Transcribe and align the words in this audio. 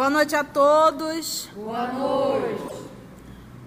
Boa 0.00 0.08
noite 0.08 0.34
a 0.34 0.42
todos. 0.42 1.50
Boa 1.54 1.86
noite. 1.88 2.88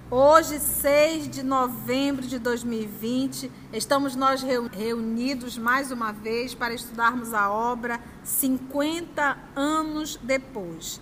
Hoje, 0.09 0.57
6 0.57 1.29
de 1.29 1.43
novembro 1.43 2.25
de 2.25 2.39
2020, 2.39 3.51
estamos 3.71 4.15
nós 4.15 4.41
reunidos 4.41 5.59
mais 5.59 5.91
uma 5.91 6.11
vez 6.11 6.55
para 6.55 6.73
estudarmos 6.73 7.35
a 7.35 7.51
obra 7.51 7.99
50 8.23 9.37
anos 9.55 10.19
depois. 10.23 10.99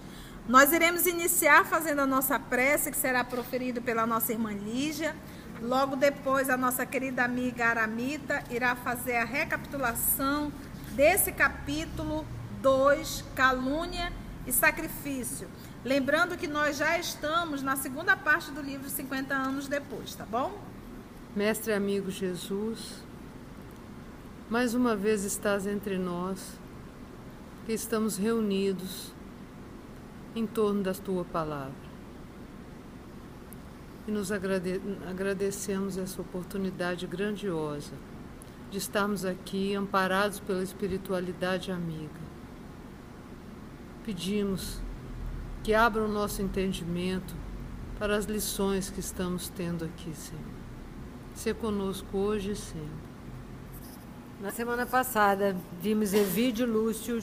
Nós 0.50 0.74
iremos 0.74 1.06
iniciar 1.06 1.64
fazendo 1.64 2.02
a 2.02 2.06
nossa 2.06 2.38
prece, 2.38 2.92
que 2.92 2.98
será 2.98 3.24
proferida 3.24 3.80
pela 3.80 4.06
nossa 4.06 4.34
irmã 4.34 4.52
Lígia. 4.52 5.16
Logo 5.62 5.96
depois, 5.96 6.50
a 6.50 6.58
nossa 6.58 6.86
querida 6.86 7.24
amiga 7.24 7.68
Aramita 7.68 8.44
irá 8.50 8.76
fazer 8.76 9.16
a 9.16 9.24
recapitulação 9.24 10.52
desse 10.94 11.32
capítulo 11.32 12.26
2, 12.62 13.24
calúnia 13.34 14.12
e 14.46 14.52
sacrifício. 14.52 15.48
Lembrando 15.84 16.38
que 16.38 16.48
nós 16.48 16.78
já 16.78 16.98
estamos 16.98 17.62
na 17.62 17.76
segunda 17.76 18.16
parte 18.16 18.52
do 18.52 18.62
livro 18.62 18.90
50 18.90 19.34
anos 19.34 19.68
depois, 19.68 20.16
tá 20.16 20.26
bom? 20.26 20.58
Mestre 21.36 21.74
amigo 21.74 22.12
Jesus, 22.12 23.04
mais 24.50 24.74
uma 24.74 24.96
vez 24.96 25.24
estás 25.24 25.66
entre 25.66 25.98
nós, 25.98 26.60
que 27.66 27.74
estamos 27.74 28.18
reunidos 28.18 29.14
em 30.36 30.46
torno 30.46 30.84
da 30.84 30.94
tua 30.94 31.24
palavra. 31.24 31.92
E 34.08 34.12
nos 34.12 34.32
agrade 34.32 34.82
agradecemos 35.10 35.98
essa 35.98 36.22
oportunidade 36.22 37.06
grandiosa 37.06 37.94
de 38.70 38.78
estarmos 38.78 39.26
aqui 39.26 39.76
amparados 39.76 40.40
pela 40.40 40.64
espiritualidade 40.64 41.72
amiga 41.72 42.31
pedimos 44.06 44.80
que 45.64 45.74
abra 45.74 46.04
o 46.04 46.08
nosso 46.08 46.42
entendimento 46.42 47.34
para 48.00 48.18
as 48.18 48.26
lições 48.26 48.90
que 48.90 49.00
estamos 49.00 49.50
tendo 49.50 49.86
aqui, 49.86 50.14
Senhor. 50.16 50.44
Ser 51.36 51.56
conosco 51.56 52.18
hoje 52.18 52.52
e 52.52 52.56
sempre. 52.56 53.12
Na 54.42 54.52
semana 54.52 54.88
passada, 54.88 55.56
vimos 55.80 56.14
Evídio 56.14 56.66
Lúcio 56.66 57.22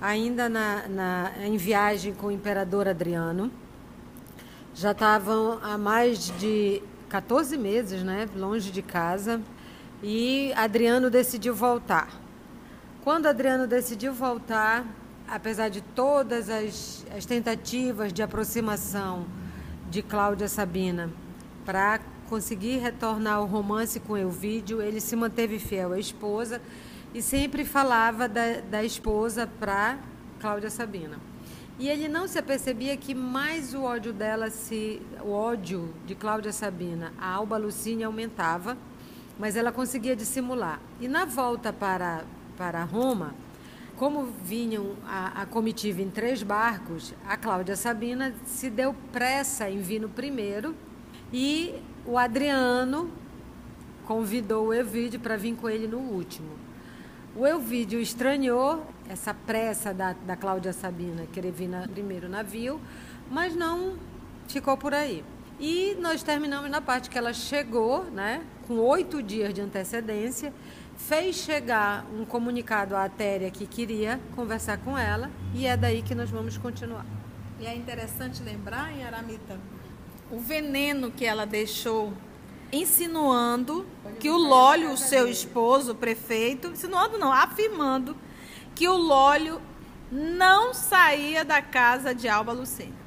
ainda 0.00 0.48
na, 0.48 0.88
na, 0.88 1.32
em 1.40 1.56
viagem 1.56 2.12
com 2.12 2.26
o 2.26 2.30
imperador 2.32 2.88
Adriano. 2.88 3.50
Já 4.74 4.90
estavam 4.90 5.60
há 5.62 5.78
mais 5.78 6.36
de 6.38 6.82
14 7.08 7.56
meses, 7.56 8.02
né, 8.02 8.28
longe 8.34 8.72
de 8.72 8.82
casa, 8.82 9.40
e 10.02 10.52
Adriano 10.54 11.08
decidiu 11.08 11.54
voltar. 11.54 12.08
Quando 13.04 13.26
Adriano 13.26 13.68
decidiu 13.68 14.12
voltar, 14.12 14.84
apesar 15.28 15.68
de 15.68 15.80
todas 15.80 16.48
as, 16.48 17.06
as 17.16 17.24
tentativas 17.24 18.12
de 18.12 18.22
aproximação 18.22 19.26
de 19.90 20.02
Cláudia 20.02 20.48
Sabina 20.48 21.10
para 21.64 22.00
conseguir 22.28 22.78
retornar 22.78 23.36
ao 23.36 23.46
romance 23.46 24.00
com 24.00 24.16
Elvídio, 24.16 24.82
ele 24.82 25.00
se 25.00 25.14
manteve 25.14 25.58
fiel 25.58 25.92
à 25.92 25.98
esposa 25.98 26.60
e 27.14 27.22
sempre 27.22 27.64
falava 27.64 28.28
da, 28.28 28.60
da 28.60 28.84
esposa 28.84 29.46
para 29.46 29.98
Cláudia 30.40 30.70
Sabina. 30.70 31.18
E 31.78 31.88
ele 31.88 32.08
não 32.08 32.28
se 32.28 32.38
apercebia 32.38 32.96
que 32.96 33.14
mais 33.14 33.74
o 33.74 33.82
ódio 33.82 34.12
dela, 34.12 34.50
se 34.50 35.02
o 35.22 35.30
ódio 35.30 35.92
de 36.06 36.14
Cláudia 36.14 36.52
Sabina 36.52 37.12
a 37.18 37.28
Alba 37.28 37.56
Lucínia 37.56 38.06
aumentava, 38.06 38.76
mas 39.38 39.56
ela 39.56 39.72
conseguia 39.72 40.14
dissimular. 40.14 40.80
E 41.00 41.08
na 41.08 41.24
volta 41.24 41.72
para, 41.72 42.24
para 42.56 42.84
Roma, 42.84 43.34
como 43.96 44.24
vinham 44.42 44.96
a, 45.06 45.42
a, 45.42 45.46
comitiva 45.46 46.02
em 46.02 46.10
três 46.10 46.42
barcos, 46.42 47.14
a 47.26 47.36
Cláudia 47.36 47.76
Sabina 47.76 48.34
se 48.44 48.68
deu 48.68 48.94
pressa 49.12 49.70
em 49.70 49.80
vir 49.80 50.00
no 50.00 50.08
primeiro 50.08 50.74
e 51.32 51.74
o 52.04 52.18
Adriano 52.18 53.10
convidou 54.04 54.68
o 54.68 54.74
Elvídio 54.74 55.20
para 55.20 55.36
vir 55.36 55.54
com 55.56 55.68
ele 55.68 55.86
no 55.86 55.98
último. 55.98 56.48
O 57.36 57.46
Elvídio 57.46 58.00
estranhou 58.00 58.86
essa 59.08 59.34
pressa 59.34 59.92
da, 59.92 60.12
da 60.12 60.36
Cláudia 60.36 60.72
Sabina 60.72 61.26
querer 61.32 61.52
vir 61.52 61.68
no 61.68 61.88
primeiro 61.88 62.28
navio, 62.28 62.80
mas 63.30 63.56
não 63.56 63.96
ficou 64.46 64.76
por 64.76 64.94
aí. 64.94 65.24
E 65.58 65.96
nós 66.00 66.22
terminamos 66.22 66.70
na 66.70 66.80
parte 66.80 67.08
que 67.08 67.16
ela 67.16 67.32
chegou, 67.32 68.04
né, 68.04 68.42
com 68.66 68.78
oito 68.78 69.22
dias 69.22 69.52
de 69.52 69.60
antecedência, 69.60 70.52
fez 70.96 71.36
chegar 71.36 72.06
um 72.12 72.24
comunicado 72.24 72.94
à 72.94 73.04
Atéria 73.04 73.50
que 73.50 73.66
queria 73.66 74.20
conversar 74.34 74.78
com 74.78 74.96
ela 74.96 75.30
e 75.54 75.66
é 75.66 75.76
daí 75.76 76.02
que 76.02 76.14
nós 76.14 76.30
vamos 76.30 76.56
continuar. 76.56 77.04
E 77.60 77.66
é 77.66 77.74
interessante 77.74 78.42
lembrar, 78.42 78.92
em 78.92 79.04
Aramita, 79.04 79.58
o 80.30 80.38
veneno 80.38 81.10
que 81.10 81.24
ela 81.24 81.46
deixou 81.46 82.12
insinuando 82.72 83.86
que 84.18 84.28
o 84.28 84.36
Lólio, 84.36 84.92
o 84.92 84.96
seu 84.96 85.28
esposo, 85.28 85.92
o 85.92 85.94
prefeito, 85.94 86.68
insinuando 86.68 87.18
não, 87.18 87.32
afirmando 87.32 88.16
que 88.74 88.88
o 88.88 88.96
Lólio 88.96 89.60
não 90.10 90.74
saía 90.74 91.44
da 91.44 91.62
casa 91.62 92.14
de 92.14 92.28
Alba 92.28 92.52
Lucena. 92.52 93.03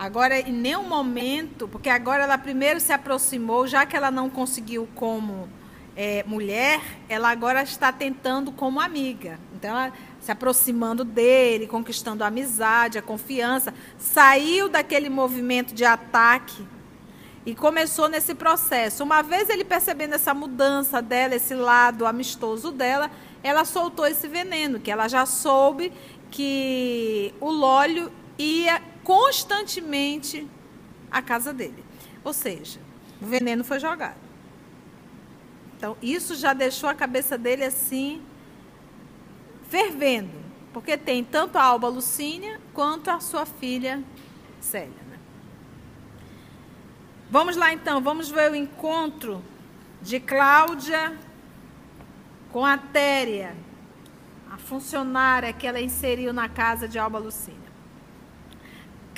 Agora, 0.00 0.40
em 0.40 0.50
nenhum 0.50 0.84
momento, 0.84 1.68
porque 1.68 1.90
agora 1.90 2.22
ela 2.22 2.38
primeiro 2.38 2.80
se 2.80 2.90
aproximou, 2.90 3.66
já 3.66 3.84
que 3.84 3.94
ela 3.94 4.10
não 4.10 4.30
conseguiu 4.30 4.88
como 4.94 5.46
é, 5.94 6.24
mulher, 6.26 6.80
ela 7.06 7.28
agora 7.28 7.62
está 7.62 7.92
tentando 7.92 8.50
como 8.50 8.80
amiga. 8.80 9.38
Então, 9.54 9.68
ela 9.68 9.92
se 10.18 10.32
aproximando 10.32 11.04
dele, 11.04 11.66
conquistando 11.66 12.24
a 12.24 12.28
amizade, 12.28 12.96
a 12.96 13.02
confiança, 13.02 13.74
saiu 13.98 14.70
daquele 14.70 15.10
movimento 15.10 15.74
de 15.74 15.84
ataque 15.84 16.66
e 17.44 17.54
começou 17.54 18.08
nesse 18.08 18.34
processo. 18.34 19.04
Uma 19.04 19.20
vez 19.20 19.50
ele 19.50 19.66
percebendo 19.66 20.14
essa 20.14 20.32
mudança 20.32 21.02
dela, 21.02 21.34
esse 21.34 21.52
lado 21.52 22.06
amistoso 22.06 22.72
dela, 22.72 23.10
ela 23.42 23.66
soltou 23.66 24.06
esse 24.06 24.26
veneno, 24.26 24.80
que 24.80 24.90
ela 24.90 25.08
já 25.08 25.26
soube 25.26 25.92
que 26.30 27.34
o 27.38 27.50
Lólio 27.50 28.10
ia 28.38 28.80
constantemente 29.10 30.46
à 31.10 31.20
casa 31.20 31.52
dele. 31.52 31.84
Ou 32.22 32.32
seja, 32.32 32.78
o 33.20 33.26
veneno 33.26 33.64
foi 33.64 33.80
jogado. 33.80 34.20
Então, 35.76 35.96
isso 36.00 36.36
já 36.36 36.52
deixou 36.52 36.88
a 36.88 36.94
cabeça 36.94 37.36
dele 37.36 37.64
assim, 37.64 38.22
fervendo. 39.68 40.38
Porque 40.72 40.96
tem 40.96 41.24
tanto 41.24 41.58
a 41.58 41.62
Alba 41.64 41.88
Lucínia 41.88 42.60
quanto 42.72 43.10
a 43.10 43.18
sua 43.18 43.44
filha 43.44 44.00
Célia. 44.60 45.02
Né? 45.08 45.18
Vamos 47.28 47.56
lá 47.56 47.72
então, 47.72 48.00
vamos 48.00 48.30
ver 48.30 48.52
o 48.52 48.54
encontro 48.54 49.42
de 50.00 50.20
Cláudia 50.20 51.18
com 52.52 52.64
a 52.64 52.78
Téria, 52.78 53.56
a 54.48 54.56
funcionária 54.56 55.52
que 55.52 55.66
ela 55.66 55.80
inseriu 55.80 56.32
na 56.32 56.48
casa 56.48 56.86
de 56.86 56.96
Alba 56.96 57.18
Lucínia. 57.18 57.70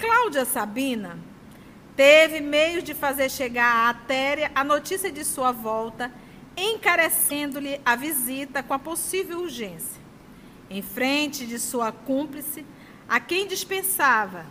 Cláudia 0.02 0.44
Sabina 0.44 1.16
teve 1.94 2.40
meios 2.40 2.82
de 2.82 2.92
fazer 2.92 3.30
chegar 3.30 3.88
à 3.88 3.94
Téria 3.94 4.50
a 4.52 4.64
notícia 4.64 5.12
de 5.12 5.24
sua 5.24 5.52
volta 5.52 6.12
encarecendo-lhe 6.56 7.80
a 7.84 7.94
visita 7.94 8.64
com 8.64 8.74
a 8.74 8.80
possível 8.80 9.38
urgência. 9.38 10.02
Em 10.68 10.82
frente 10.82 11.46
de 11.46 11.56
sua 11.56 11.92
cúmplice, 11.92 12.66
a 13.08 13.20
quem 13.20 13.46
dispensava 13.46 14.44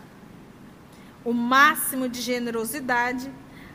o 1.26 1.34
máximo 1.34 2.08
de 2.08 2.22
generosidade, 2.22 3.30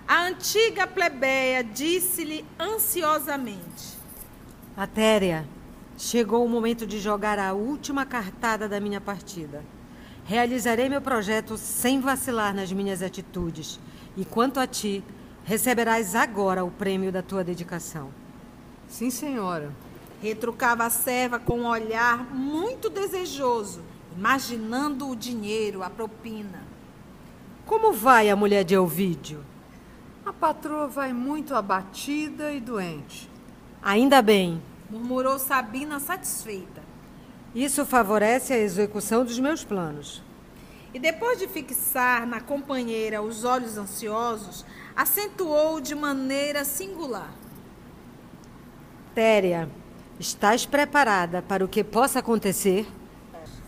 a 0.09 0.23
antiga 0.23 0.87
plebeia 0.87 1.63
disse-lhe 1.63 2.43
ansiosamente: 2.59 3.99
Atéria, 4.75 5.47
chegou 5.99 6.43
o 6.43 6.49
momento 6.49 6.87
de 6.87 6.99
jogar 6.99 7.39
a 7.39 7.53
última 7.53 8.07
cartada 8.07 8.67
da 8.67 8.81
minha 8.81 9.01
partida. 9.01 9.76
Realizarei 10.27 10.89
meu 10.89 11.01
projeto 11.01 11.57
sem 11.57 12.01
vacilar 12.01 12.55
nas 12.55 12.71
minhas 12.71 13.03
atitudes. 13.03 13.81
E 14.17 14.25
quanto 14.25 14.61
a 14.61 14.67
ti, 14.67 15.03
Receberás 15.47 16.17
agora 16.17 16.65
o 16.65 16.73
prêmio 16.73 17.13
da 17.13 17.23
tua 17.23 17.45
dedicação. 17.45 18.11
Sim, 18.89 19.11
senhora. 19.11 19.73
Retrucava 20.21 20.85
a 20.85 20.91
serva 20.91 21.39
com 21.39 21.61
um 21.61 21.67
olhar 21.67 22.35
muito 22.35 22.91
desejoso, 22.91 23.81
imaginando 24.17 25.09
o 25.09 25.15
dinheiro, 25.15 25.85
a 25.85 25.91
propina. 25.91 26.65
Como 27.65 27.93
vai 27.93 28.29
a 28.29 28.35
mulher 28.35 28.65
de 28.65 28.75
Elvídio? 28.75 29.45
A 30.25 30.33
patroa 30.33 30.89
vai 30.89 31.13
muito 31.13 31.55
abatida 31.55 32.53
e 32.53 32.59
doente. 32.59 33.31
Ainda 33.81 34.21
bem, 34.21 34.61
murmurou 34.91 35.39
Sabina 35.39 36.01
satisfeita. 36.01 36.76
Isso 37.57 37.87
favorece 37.87 38.53
a 38.53 38.59
execução 38.59 39.25
dos 39.25 39.39
meus 39.39 39.65
planos. 39.65 40.23
E 40.93 40.99
depois 40.99 41.39
de 41.39 41.49
fixar 41.49 42.27
na 42.27 42.39
companheira 42.39 43.23
os 43.23 43.45
olhos 43.45 43.79
ansiosos, 43.79 44.63
acentuou 44.95 45.81
de 45.81 45.95
maneira 45.95 46.67
singular. 46.67 47.33
Téria, 49.15 49.71
estás 50.21 50.67
preparada 50.67 51.41
para 51.41 51.65
o 51.65 51.69
que 51.69 51.83
possa 51.83 52.19
acontecer? 52.19 52.87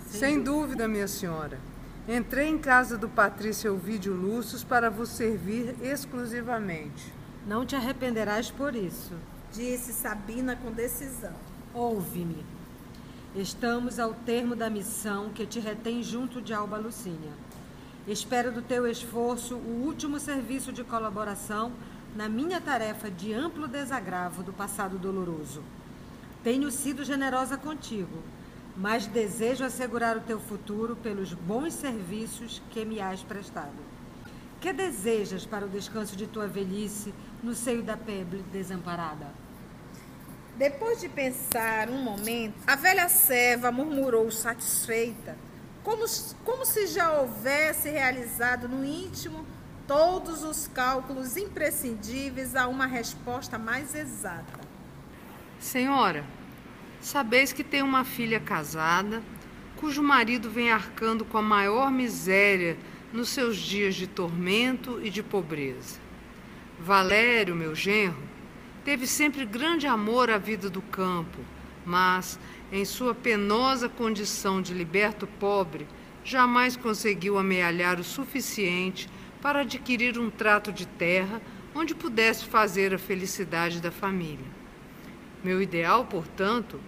Sem 0.06 0.43
dúvida, 0.43 0.87
minha 0.87 1.08
senhora. 1.08 1.58
Entrei 2.06 2.46
em 2.46 2.58
casa 2.58 2.99
do 2.99 3.08
Patrício 3.08 3.73
Ovídio 3.73 4.12
Lúcius 4.12 4.62
para 4.62 4.91
vos 4.91 5.08
servir 5.08 5.75
exclusivamente. 5.81 7.11
Não 7.46 7.64
te 7.64 7.75
arrependerás 7.75 8.50
por 8.50 8.76
isso, 8.76 9.14
disse 9.50 9.94
Sabina 9.94 10.56
com 10.56 10.70
decisão. 10.70 11.32
Ouve-me. 11.73 12.57
Estamos 13.37 13.99
ao 13.99 14.15
termo 14.15 14.57
da 14.57 14.71
missão 14.71 15.29
que 15.29 15.45
te 15.45 15.61
retém 15.61 16.03
junto 16.03 16.41
de 16.41 16.55
Alba 16.55 16.79
Lucínia. 16.79 17.31
Espero 18.07 18.51
do 18.51 18.63
teu 18.63 18.87
esforço 18.87 19.55
o 19.55 19.85
último 19.85 20.19
serviço 20.19 20.73
de 20.73 20.83
colaboração 20.83 21.71
na 22.17 22.27
minha 22.27 22.59
tarefa 22.59 23.11
de 23.11 23.35
amplo 23.35 23.69
desagravo 23.69 24.43
do 24.43 24.51
passado 24.51 24.99
doloroso. 24.99 25.63
Tenho 26.43 26.71
sido 26.71 27.05
generosa 27.05 27.59
contigo, 27.59 28.23
mas 28.75 29.07
desejo 29.07 29.63
assegurar 29.63 30.17
o 30.17 30.23
teu 30.23 30.41
futuro 30.41 30.97
pelos 30.97 31.35
bons 31.35 31.75
serviços 31.75 32.63
que 32.71 32.83
me 32.83 32.99
has 32.99 33.23
prestado. 33.23 33.77
Que 34.59 34.73
desejas 34.73 35.45
para 35.45 35.67
o 35.67 35.69
descanso 35.69 36.17
de 36.17 36.27
tua 36.27 36.47
velhice 36.47 37.13
no 37.43 37.55
seio 37.55 37.83
da 37.83 37.97
pebre 37.97 38.43
desamparada? 38.51 39.27
Depois 40.58 41.00
de 41.00 41.08
pensar 41.08 41.88
um 41.88 42.02
momento, 42.02 42.56
a 42.66 42.75
velha 42.75 43.08
serva 43.08 43.70
murmurou 43.70 44.28
satisfeita, 44.28 45.38
como, 45.84 46.05
como 46.44 46.66
se 46.66 46.88
já 46.88 47.12
houvesse 47.12 47.88
realizado 47.88 48.69
no 48.69 48.84
íntimo 48.84 49.46
todos 49.87 50.43
os 50.43 50.66
cálculos 50.66 51.37
imprescindíveis 51.37 52.56
a 52.56 52.66
uma 52.66 52.87
resposta 52.87 53.56
mais 53.56 53.94
exata. 53.94 54.58
Senhora, 55.60 56.25
sabeis 57.00 57.52
que 57.52 57.62
tem 57.62 57.81
uma 57.81 58.02
filha 58.02 58.40
casada, 58.40 59.22
cujo 59.76 60.02
marido 60.02 60.50
vem 60.50 60.72
arcando 60.72 61.25
com 61.25 61.38
a 61.38 61.43
maior 61.43 61.88
miséria 61.88 62.76
nos 63.12 63.28
seus 63.28 63.56
dias 63.56 63.94
de 63.94 64.08
tormento 64.08 65.00
e 65.05 65.08
de 65.08 65.22
pobreza. 65.22 66.00
Valério, 66.81 67.55
meu 67.55 67.76
genro, 67.76 68.38
teve 68.88 69.06
sempre 69.06 69.44
grande 69.44 69.87
amor 69.87 70.31
à 70.31 70.38
vida 70.38 70.70
do 70.70 70.81
campo, 70.81 71.40
mas, 71.85 72.40
em 72.73 72.87
sua 72.87 73.14
penosa 73.14 73.87
condição 73.87 74.62
de 74.62 74.73
liberto 74.73 75.26
pobre, 75.26 75.87
jamais 76.25 76.75
conseguiu 76.75 77.37
amealhar 77.37 78.00
o 78.00 78.02
suficiente 78.02 79.06
para 79.43 79.61
adquirir 79.61 80.19
um 80.19 80.31
trato 80.31 80.73
de 80.73 80.87
terra 80.87 81.43
onde 81.75 81.94
pudesse 81.94 82.46
fazer 82.46 82.94
a 82.94 82.99
felicidade 82.99 83.79
da 83.79 83.90
família. 83.90 84.46
Meu 85.44 85.61
ideal, 85.61 86.06
portanto, 86.06 86.81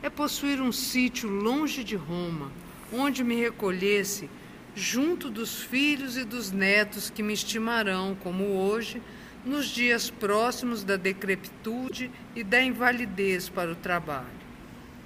é 0.00 0.08
possuir 0.08 0.62
um 0.62 0.70
sítio 0.70 1.28
longe 1.28 1.82
de 1.82 1.96
Roma, 1.96 2.52
onde 2.92 3.24
me 3.24 3.34
recolhesse 3.34 4.30
junto 4.76 5.28
dos 5.28 5.60
filhos 5.60 6.16
e 6.16 6.22
dos 6.22 6.52
netos 6.52 7.10
que 7.10 7.20
me 7.20 7.32
estimarão, 7.32 8.16
como 8.22 8.44
hoje, 8.44 9.02
nos 9.44 9.66
dias 9.66 10.10
próximos 10.10 10.84
da 10.84 10.96
decrepitude 10.96 12.10
e 12.34 12.42
da 12.42 12.62
invalidez 12.62 13.48
para 13.48 13.70
o 13.70 13.76
trabalho. 13.76 14.26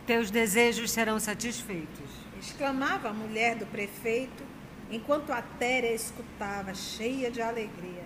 Teus 0.07 0.31
desejos 0.31 0.91
serão 0.91 1.21
satisfeitos, 1.21 2.11
exclamava 2.39 3.09
a 3.09 3.13
mulher 3.13 3.57
do 3.57 3.67
prefeito, 3.67 4.43
enquanto 4.91 5.31
a 5.31 5.41
Téria 5.43 5.95
escutava, 5.95 6.75
cheia 6.75 7.31
de 7.31 7.41
alegria. 7.41 8.05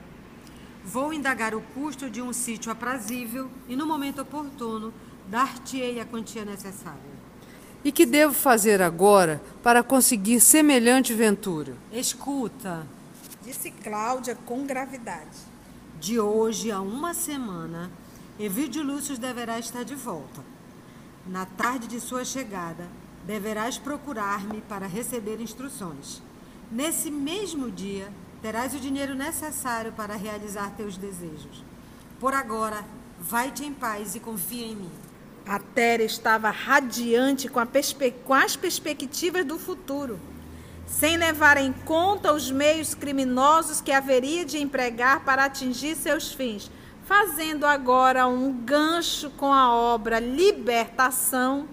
Vou 0.84 1.12
indagar 1.12 1.55
o 1.55 1.61
custo 1.75 2.08
de 2.08 2.23
um 2.23 2.32
sítio 2.32 2.70
aprazível 2.70 3.50
e, 3.69 3.75
no 3.75 3.87
momento 3.87 4.23
oportuno, 4.23 4.93
dar-te-ei 5.28 6.00
a 6.00 6.05
quantia 6.05 6.44
necessária. 6.44 7.17
E 7.82 7.90
que 7.90 8.06
devo 8.06 8.34
fazer 8.34 8.82
agora 8.82 9.40
para 9.62 9.82
conseguir 9.82 10.40
semelhante 10.40 11.14
ventura? 11.14 11.75
Escuta, 11.93 12.87
disse 13.44 13.70
Cláudia 13.70 14.37
com 14.46 14.64
gravidade. 14.64 15.56
De 16.00 16.20
hoje 16.20 16.70
a 16.70 16.81
uma 16.81 17.14
semana, 17.14 17.90
Evídio 18.38 18.82
Lúcio 18.82 19.16
deverá 19.16 19.58
estar 19.58 19.82
de 19.82 19.94
volta. 19.94 20.44
Na 21.26 21.46
tarde 21.46 21.87
de 21.87 22.00
sua 22.00 22.22
chegada, 22.22 22.87
deverás 23.26 23.78
procurar-me 23.78 24.60
para 24.60 24.87
receber 24.87 25.40
instruções. 25.40 26.22
Nesse 26.70 27.10
mesmo 27.10 27.70
dia, 27.70 28.12
terás 28.43 28.75
o 28.75 28.78
dinheiro 28.78 29.14
necessário 29.14 29.90
para 29.93 30.14
realizar 30.14 30.70
teus 30.76 30.98
desejos. 30.98 31.64
Por 32.20 32.34
agora, 32.34 32.84
vai-te 33.19 33.64
em 33.64 33.72
paz 33.72 34.14
e 34.14 34.20
confia 34.20 34.66
em 34.66 34.76
mim. 34.76 34.90
A 35.46 35.58
Terra 35.58 36.02
estava 36.02 36.50
radiante 36.50 37.49
com, 37.49 37.60
com, 38.25 38.34
as 38.34 38.54
perspectivas 38.54 39.46
do 39.46 39.58
futuro, 39.58 40.19
sem 40.87 41.17
levar 41.17 41.56
em 41.56 41.73
conta 41.73 42.33
os 42.33 42.50
meios 42.50 42.94
criminosos 42.94 43.81
que 43.81 43.91
haveria 43.91 44.44
de 44.44 44.59
empregar 44.59 45.25
para 45.25 45.44
atingir 45.44 45.97
seus 45.97 46.33
fins, 46.33 46.71
fazendo 47.05 47.67
agora 47.67 48.27
um 48.29 48.53
gancho 48.53 49.31
com 49.31 49.53
a 49.53 49.75
obra 49.75 50.21
Libertação. 50.21 51.69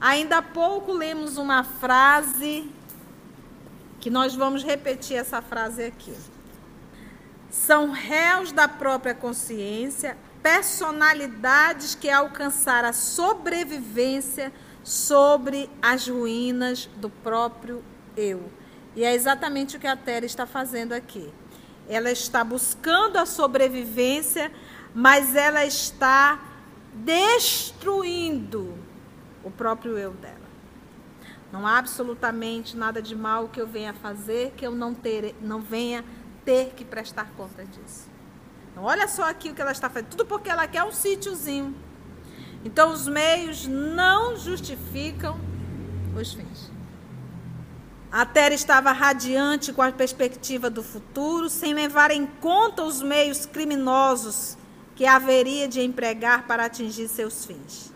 Ainda 0.00 0.38
há 0.38 0.42
pouco 0.42 0.92
lemos 0.92 1.38
uma 1.38 1.62
frase 1.62 2.68
que 4.00 4.10
nós 4.10 4.34
vamos 4.34 4.64
repetir 4.64 5.16
essa 5.16 5.40
frase 5.40 5.84
aqui. 5.84 6.14
São 7.48 7.92
réus 7.92 8.52
da 8.52 8.68
própria 8.68 9.14
consciência, 9.14 10.18
personalidades 10.42 11.94
que 11.94 12.10
alcançaram 12.10 12.88
a 12.88 12.92
sobrevivência 12.92 14.52
sobre 14.84 15.70
as 15.80 16.06
ruínas 16.06 16.88
do 16.96 17.08
próprio 17.08 17.82
eu. 18.16 18.50
E 18.94 19.04
é 19.04 19.14
exatamente 19.14 19.76
o 19.76 19.80
que 19.80 19.86
a 19.86 19.96
Terra 19.96 20.24
está 20.24 20.46
fazendo 20.46 20.92
aqui. 20.92 21.32
Ela 21.88 22.10
está 22.10 22.42
buscando 22.42 23.16
a 23.18 23.26
sobrevivência, 23.26 24.50
mas 24.94 25.36
ela 25.36 25.64
está 25.64 26.40
destruindo 26.94 28.74
o 29.44 29.50
próprio 29.50 29.98
eu 29.98 30.12
dela. 30.12 30.46
Não 31.52 31.66
há 31.66 31.78
absolutamente 31.78 32.76
nada 32.76 33.00
de 33.00 33.14
mal 33.14 33.48
que 33.48 33.60
eu 33.60 33.66
venha 33.66 33.92
fazer 33.94 34.52
que 34.56 34.66
eu 34.66 34.72
não, 34.72 34.92
ter, 34.94 35.34
não 35.40 35.60
venha 35.60 36.04
ter 36.44 36.72
que 36.74 36.84
prestar 36.84 37.30
conta 37.36 37.64
disso. 37.64 38.08
Então, 38.70 38.84
olha 38.84 39.06
só 39.08 39.28
aqui 39.28 39.50
o 39.50 39.54
que 39.54 39.62
ela 39.62 39.72
está 39.72 39.88
fazendo. 39.88 40.10
Tudo 40.10 40.26
porque 40.26 40.50
ela 40.50 40.66
quer 40.66 40.82
um 40.82 40.92
sítiozinho. 40.92 41.74
Então, 42.64 42.92
os 42.92 43.06
meios 43.06 43.66
não 43.66 44.36
justificam 44.36 45.38
os 46.14 46.34
fins. 46.34 46.65
A 48.16 48.24
Terra 48.24 48.54
estava 48.54 48.92
radiante 48.92 49.74
com 49.74 49.82
a 49.82 49.92
perspectiva 49.92 50.70
do 50.70 50.82
futuro, 50.82 51.50
sem 51.50 51.74
levar 51.74 52.10
em 52.10 52.24
conta 52.24 52.82
os 52.82 53.02
meios 53.02 53.44
criminosos 53.44 54.56
que 54.94 55.04
haveria 55.04 55.68
de 55.68 55.82
empregar 55.82 56.46
para 56.46 56.64
atingir 56.64 57.08
seus 57.08 57.44
fins. 57.44 57.92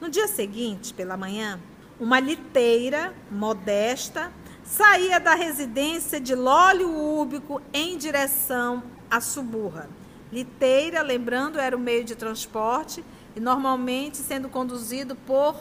No 0.00 0.10
dia 0.10 0.26
seguinte, 0.26 0.92
pela 0.92 1.16
manhã, 1.16 1.60
uma 2.00 2.18
liteira 2.18 3.14
modesta 3.30 4.32
saía 4.64 5.20
da 5.20 5.36
residência 5.36 6.20
de 6.20 6.34
Lólio 6.34 6.90
Úbico 6.90 7.62
em 7.72 7.96
direção 7.96 8.82
à 9.08 9.20
Suburra. 9.20 9.88
Liteira, 10.32 11.02
lembrando, 11.02 11.60
era 11.60 11.76
o 11.76 11.78
meio 11.78 12.02
de 12.02 12.16
transporte 12.16 13.04
e 13.36 13.38
normalmente 13.38 14.16
sendo 14.16 14.48
conduzido 14.48 15.14
por 15.14 15.54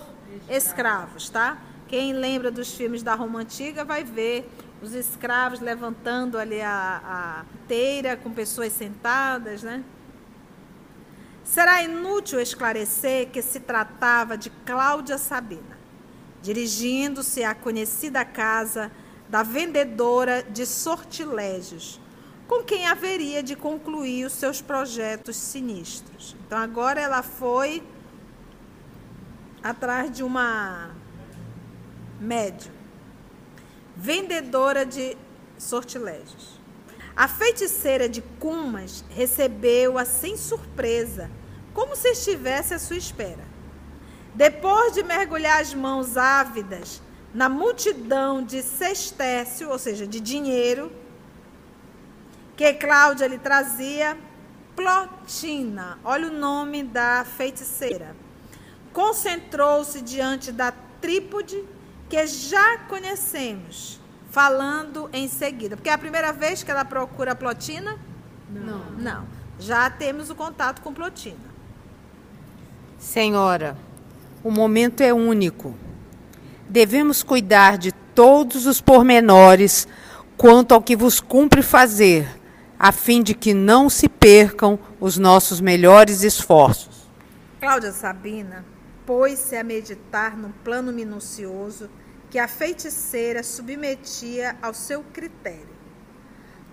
escravos, 0.50 1.30
tá? 1.30 1.62
Quem 1.92 2.14
lembra 2.14 2.50
dos 2.50 2.74
filmes 2.74 3.04
da 3.04 3.14
Roma 3.16 3.40
Antiga 3.40 3.84
vai 3.84 4.02
ver 4.02 4.50
os 4.82 4.94
escravos 4.94 5.60
levantando 5.60 6.38
ali 6.38 6.62
a, 6.62 7.02
a 7.04 7.46
teira 7.68 8.16
com 8.16 8.32
pessoas 8.32 8.72
sentadas, 8.72 9.62
né? 9.62 9.84
Será 11.44 11.84
inútil 11.84 12.40
esclarecer 12.40 13.28
que 13.30 13.42
se 13.42 13.60
tratava 13.60 14.38
de 14.38 14.50
Cláudia 14.66 15.18
Sabina 15.18 15.82
dirigindo-se 16.42 17.44
à 17.44 17.54
conhecida 17.54 18.24
casa 18.24 18.90
da 19.28 19.44
vendedora 19.44 20.44
de 20.44 20.66
sortilégios, 20.66 22.00
com 22.48 22.64
quem 22.64 22.88
haveria 22.88 23.44
de 23.44 23.54
concluir 23.54 24.26
os 24.26 24.32
seus 24.32 24.62
projetos 24.62 25.36
sinistros. 25.36 26.38
Então 26.48 26.58
agora 26.58 27.02
ela 27.02 27.22
foi 27.22 27.84
atrás 29.62 30.10
de 30.10 30.24
uma 30.24 31.01
médium, 32.22 32.72
vendedora 33.98 34.86
de 34.86 35.18
sortilégios. 35.58 36.62
A 37.16 37.28
feiticeira 37.28 38.08
de 38.08 38.22
Cumas 38.40 39.04
recebeu-a 39.10 40.06
sem 40.06 40.38
surpresa, 40.38 41.30
como 41.74 41.96
se 41.96 42.10
estivesse 42.10 42.74
à 42.76 42.80
sua 42.80 42.98
espera. 42.98 43.44
Depois 44.36 44.94
de 44.94 45.04
mergulhar 45.04 45.60
as 45.60 45.74
mãos 45.74 46.16
ávidas 46.16 47.02
na 47.34 47.50
multidão 47.50 48.44
de 48.44 48.62
sestércio, 48.62 49.70
ou 49.70 49.80
seja, 49.80 50.06
de 50.06 50.20
dinheiro, 50.20 50.92
que 52.56 52.72
Cláudia 52.76 53.28
lhe 53.28 53.38
trazia, 53.40 54.18
Plotina, 54.76 56.00
olha 56.04 56.28
o 56.28 56.34
nome 56.34 56.84
da 56.84 57.26
feiticeira, 57.26 58.16
concentrou-se 58.94 60.02
diante 60.02 60.52
da 60.52 60.72
trípode 61.02 61.64
que 62.12 62.28
já 62.28 62.78
conhecemos, 62.90 63.98
falando 64.32 65.10
em 65.14 65.30
seguida. 65.30 65.78
Porque 65.78 65.90
é 65.90 65.94
a 65.94 65.98
primeira 65.98 66.34
vez 66.34 66.62
que 66.62 66.70
ela 66.70 66.84
procura 66.84 67.34
Plotina? 67.34 67.98
Não. 68.50 68.92
Não. 68.98 69.26
Já 69.58 69.90
temos 69.90 70.30
o 70.30 70.36
contato 70.36 70.82
com 70.82 70.94
Plotina. 70.94 71.38
Senhora, 73.00 73.78
o 74.44 74.52
momento 74.52 75.00
é 75.00 75.14
único. 75.14 75.74
Devemos 76.68 77.24
cuidar 77.24 77.78
de 77.78 77.94
todos 78.14 78.66
os 78.66 78.82
pormenores 78.82 79.88
quanto 80.36 80.74
ao 80.74 80.82
que 80.82 80.98
vos 80.98 81.22
cumpre 81.22 81.62
fazer, 81.62 82.28
a 82.78 82.92
fim 82.92 83.24
de 83.24 83.34
que 83.34 83.54
não 83.54 83.90
se 83.90 84.10
percam 84.10 84.78
os 85.00 85.18
nossos 85.18 85.62
melhores 85.62 86.24
esforços. 86.24 87.10
Cláudia 87.62 87.94
Sabina 87.94 88.66
pôs-se 89.06 89.56
a 89.56 89.64
meditar 89.64 90.36
num 90.38 90.52
plano 90.52 90.92
minucioso 90.92 91.90
que 92.32 92.40
a 92.40 92.48
feiticeira 92.48 93.44
submetia 93.44 94.56
ao 94.62 94.74
seu 94.74 95.04
critério. 95.04 95.70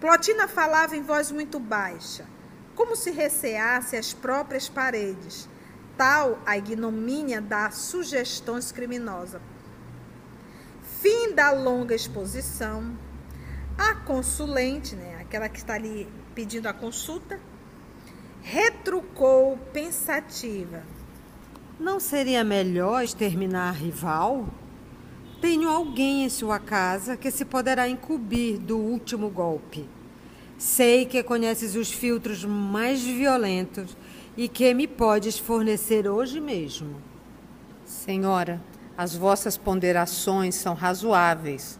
Plotina 0.00 0.46
falava 0.46 0.96
em 0.96 1.02
voz 1.02 1.32
muito 1.32 1.58
baixa, 1.58 2.24
como 2.76 2.94
se 2.94 3.10
receasse 3.10 3.96
as 3.96 4.14
próprias 4.14 4.68
paredes, 4.68 5.48
tal 5.96 6.38
a 6.46 6.56
ignomínia 6.56 7.40
das 7.40 7.74
sugestões 7.74 8.70
criminosas. 8.70 9.42
Fim 11.00 11.34
da 11.34 11.50
longa 11.50 11.92
exposição, 11.92 12.96
a 13.76 13.96
consulente, 13.96 14.94
né, 14.94 15.18
aquela 15.20 15.48
que 15.48 15.58
está 15.58 15.74
ali 15.74 16.08
pedindo 16.36 16.68
a 16.68 16.72
consulta, 16.72 17.40
retrucou 18.42 19.58
pensativa. 19.72 20.84
Não 21.80 21.98
seria 21.98 22.44
melhor 22.44 23.02
exterminar 23.02 23.70
a 23.70 23.72
rival? 23.72 24.46
Tenho 25.40 25.68
alguém 25.68 26.24
em 26.24 26.28
sua 26.28 26.58
casa 26.58 27.16
que 27.16 27.30
se 27.30 27.44
poderá 27.44 27.88
incumbir 27.88 28.58
do 28.58 28.76
último 28.76 29.30
golpe. 29.30 29.88
Sei 30.58 31.06
que 31.06 31.22
conheces 31.22 31.76
os 31.76 31.92
filtros 31.92 32.44
mais 32.44 33.00
violentos 33.02 33.96
e 34.36 34.48
que 34.48 34.74
me 34.74 34.88
podes 34.88 35.38
fornecer 35.38 36.08
hoje 36.08 36.40
mesmo. 36.40 36.96
Senhora, 37.84 38.60
as 38.96 39.14
vossas 39.14 39.56
ponderações 39.56 40.56
são 40.56 40.74
razoáveis, 40.74 41.78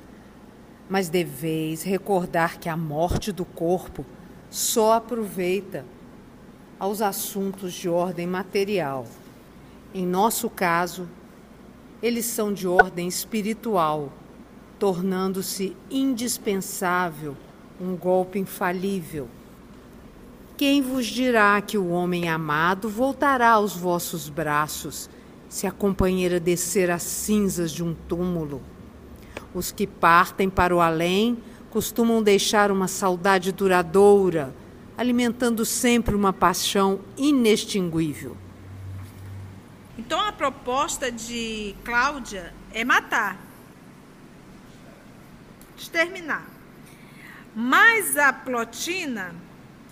mas 0.89 1.09
deveis 1.09 1.83
recordar 1.83 2.61
que 2.61 2.69
a 2.69 2.77
morte 2.77 3.33
do 3.33 3.45
corpo 3.45 4.07
só 4.49 4.93
aproveita 4.93 5.85
aos 6.79 7.03
assuntos 7.03 7.75
de 7.75 7.89
ordem 7.89 8.27
material. 8.27 9.05
Em 9.93 10.07
nosso 10.07 10.49
caso, 10.49 11.09
eles 12.03 12.27
são 12.27 12.53
de 12.53 12.69
ordem 12.69 13.09
espiritual, 13.09 14.13
tornando-se 14.79 15.77
indispensável 15.91 17.37
um 17.81 17.97
golpe 17.97 18.39
infalível. 18.39 19.29
Quem 20.57 20.83
vos 20.83 21.07
dirá 21.07 21.61
que 21.61 21.79
o 21.79 21.89
homem 21.91 22.29
amado 22.29 22.89
voltará 22.89 23.51
aos 23.51 23.77
vossos 23.77 24.29
braços 24.29 25.09
se 25.49 25.67
a 25.67 25.71
companheira 25.71 26.41
descer 26.41 26.91
as 26.91 27.03
cinzas 27.03 27.71
de 27.71 27.83
um 27.83 27.95
túmulo? 28.09 28.61
Os 29.55 29.71
que 29.73 29.87
partem 29.87 30.51
para 30.51 30.75
o 30.75 30.81
além 30.81 31.39
costumam 31.71 32.23
deixar 32.23 32.71
uma 32.71 32.89
saudade 32.89 33.53
duradoura, 33.53 34.55
alimentando 34.97 35.65
sempre 35.65 36.15
uma 36.15 36.33
paixão 36.33 37.01
inextinguível. 37.17 38.37
Então 39.99 40.21
a 40.21 40.31
proposta 40.31 41.11
de 41.11 41.75
Cláudia 41.85 42.55
é 42.73 42.85
matar, 42.85 43.37
exterminar. 45.77 46.47
Mas 47.55 48.17
a 48.17 48.33
Plotina, 48.33 49.35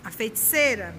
a 0.05 0.11
feiticeira, 0.13 0.95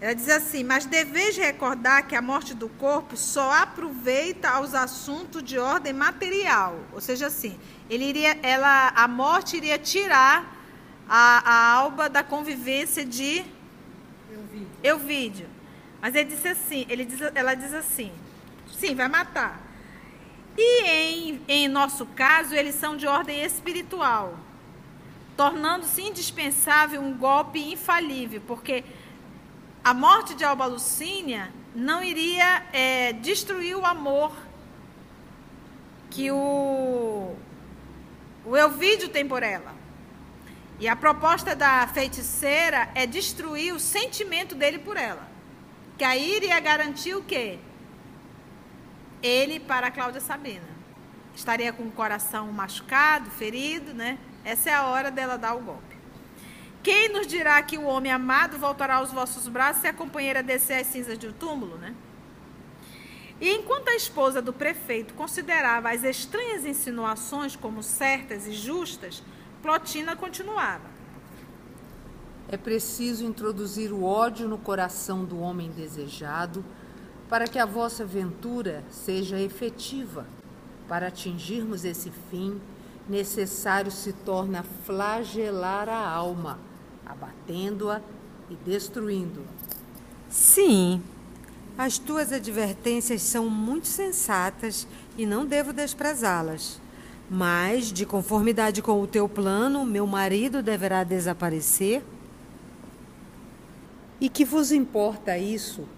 ela 0.00 0.14
diz 0.14 0.28
assim: 0.28 0.62
Mas 0.62 0.84
deveis 0.84 1.36
recordar 1.36 2.06
que 2.06 2.14
a 2.14 2.22
morte 2.22 2.54
do 2.54 2.68
corpo 2.68 3.16
só 3.16 3.52
aproveita 3.52 4.50
aos 4.50 4.74
assuntos 4.74 5.42
de 5.42 5.58
ordem 5.58 5.92
material. 5.92 6.78
Ou 6.92 7.00
seja, 7.00 7.26
assim, 7.26 7.58
ele 7.88 8.04
iria, 8.04 8.38
ela, 8.42 8.92
a 8.94 9.08
morte 9.08 9.56
iria 9.56 9.78
tirar 9.78 10.56
a, 11.08 11.50
a 11.50 11.72
alba 11.72 12.08
da 12.08 12.22
convivência 12.22 13.04
de 13.04 13.44
Euvídio. 14.82 15.49
Mas 16.00 16.14
ele 16.14 16.30
disse 16.30 16.48
assim, 16.48 16.86
ele 16.88 17.04
diz, 17.04 17.20
ela 17.34 17.54
diz 17.54 17.74
assim, 17.74 18.10
sim, 18.72 18.94
vai 18.94 19.08
matar. 19.08 19.60
E 20.56 20.82
em, 20.84 21.42
em 21.46 21.68
nosso 21.68 22.06
caso, 22.06 22.54
eles 22.54 22.74
são 22.74 22.96
de 22.96 23.06
ordem 23.06 23.42
espiritual, 23.42 24.38
tornando-se 25.36 26.02
indispensável 26.02 27.00
um 27.00 27.16
golpe 27.16 27.60
infalível, 27.72 28.42
porque 28.46 28.84
a 29.82 29.94
morte 29.94 30.34
de 30.34 30.44
Alba 30.44 30.66
Lucínia 30.66 31.52
não 31.74 32.02
iria 32.02 32.64
é, 32.72 33.12
destruir 33.12 33.76
o 33.76 33.84
amor 33.86 34.32
que 36.10 36.30
o, 36.30 37.36
o 38.44 38.56
Elvídio 38.56 39.08
tem 39.08 39.26
por 39.26 39.42
ela. 39.42 39.74
E 40.80 40.88
a 40.88 40.96
proposta 40.96 41.54
da 41.54 41.86
feiticeira 41.86 42.90
é 42.94 43.06
destruir 43.06 43.74
o 43.74 43.78
sentimento 43.78 44.54
dele 44.54 44.78
por 44.78 44.96
ela. 44.96 45.29
Que 46.00 46.04
aí 46.04 46.36
iria 46.36 46.58
garantir 46.58 47.14
o 47.14 47.22
quê? 47.22 47.58
Ele 49.22 49.60
para 49.60 49.90
Cláudia 49.90 50.18
Sabina. 50.18 50.64
Estaria 51.36 51.74
com 51.74 51.82
o 51.82 51.90
coração 51.90 52.50
machucado, 52.50 53.30
ferido, 53.30 53.92
né? 53.92 54.16
Essa 54.42 54.70
é 54.70 54.72
a 54.72 54.84
hora 54.84 55.10
dela 55.10 55.36
dar 55.36 55.54
o 55.54 55.60
golpe. 55.60 55.94
Quem 56.82 57.10
nos 57.10 57.26
dirá 57.26 57.62
que 57.62 57.76
o 57.76 57.84
homem 57.84 58.10
amado 58.10 58.56
voltará 58.56 58.94
aos 58.94 59.12
vossos 59.12 59.46
braços 59.46 59.82
se 59.82 59.88
a 59.88 59.92
companheira 59.92 60.42
descer 60.42 60.80
as 60.80 60.86
cinzas 60.86 61.18
de 61.18 61.28
um 61.28 61.32
túmulo, 61.34 61.76
né? 61.76 61.94
E 63.38 63.50
enquanto 63.50 63.90
a 63.90 63.94
esposa 63.94 64.40
do 64.40 64.54
prefeito 64.54 65.12
considerava 65.12 65.90
as 65.90 66.02
estranhas 66.02 66.64
insinuações 66.64 67.56
como 67.56 67.82
certas 67.82 68.46
e 68.46 68.54
justas, 68.54 69.22
Plotina 69.60 70.16
continuava. 70.16 70.88
É 72.52 72.56
preciso 72.56 73.24
introduzir 73.24 73.92
o 73.92 74.02
ódio 74.02 74.48
no 74.48 74.58
coração 74.58 75.24
do 75.24 75.38
homem 75.38 75.70
desejado 75.70 76.64
para 77.28 77.46
que 77.46 77.60
a 77.60 77.64
vossa 77.64 78.04
ventura 78.04 78.82
seja 78.90 79.38
efetiva. 79.38 80.26
Para 80.88 81.06
atingirmos 81.06 81.84
esse 81.84 82.10
fim, 82.28 82.60
necessário 83.08 83.92
se 83.92 84.12
torna 84.12 84.64
flagelar 84.84 85.88
a 85.88 86.04
alma, 86.04 86.58
abatendo-a 87.06 88.00
e 88.50 88.56
destruindo-a. 88.56 89.46
Sim, 90.28 91.00
as 91.78 91.98
tuas 91.98 92.32
advertências 92.32 93.22
são 93.22 93.48
muito 93.48 93.86
sensatas 93.86 94.88
e 95.16 95.24
não 95.24 95.46
devo 95.46 95.72
desprezá-las. 95.72 96.80
Mas, 97.30 97.92
de 97.92 98.04
conformidade 98.04 98.82
com 98.82 99.00
o 99.00 99.06
teu 99.06 99.28
plano, 99.28 99.86
meu 99.86 100.04
marido 100.04 100.64
deverá 100.64 101.04
desaparecer 101.04 102.02
e 104.20 104.28
que 104.28 104.44
vos 104.44 104.70
importa 104.70 105.38
isso 105.38 105.88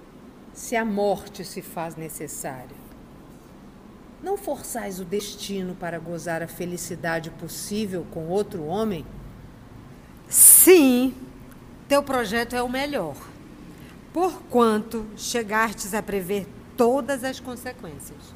se 0.54 0.76
a 0.76 0.84
morte 0.84 1.44
se 1.44 1.60
faz 1.60 1.96
necessária? 1.96 2.82
Não 4.22 4.36
forçais 4.36 5.00
o 5.00 5.04
destino 5.04 5.74
para 5.74 5.98
gozar 5.98 6.42
a 6.42 6.46
felicidade 6.46 7.30
possível 7.30 8.06
com 8.12 8.28
outro 8.28 8.64
homem? 8.64 9.04
Sim, 10.28 11.12
teu 11.88 12.02
projeto 12.02 12.54
é 12.54 12.62
o 12.62 12.68
melhor. 12.68 13.16
Porquanto 14.12 15.04
chegastes 15.16 15.92
a 15.92 16.02
prever 16.02 16.46
todas 16.76 17.24
as 17.24 17.40
consequências. 17.40 18.34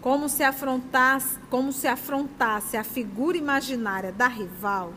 Como 0.00 0.28
se 0.28 0.44
afrontasse, 0.44 1.36
como 1.50 1.72
se 1.72 1.88
afrontasse 1.88 2.76
a 2.76 2.84
figura 2.84 3.36
imaginária 3.36 4.12
da 4.12 4.28
rival, 4.28 4.92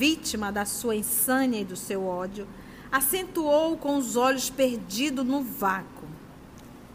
vítima 0.00 0.50
da 0.50 0.64
sua 0.64 0.96
insânia 0.96 1.60
e 1.60 1.64
do 1.64 1.76
seu 1.76 2.06
ódio, 2.06 2.48
acentuou 2.90 3.76
com 3.76 3.98
os 3.98 4.16
olhos 4.16 4.48
perdidos 4.48 5.26
no 5.26 5.42
vácuo. 5.42 6.08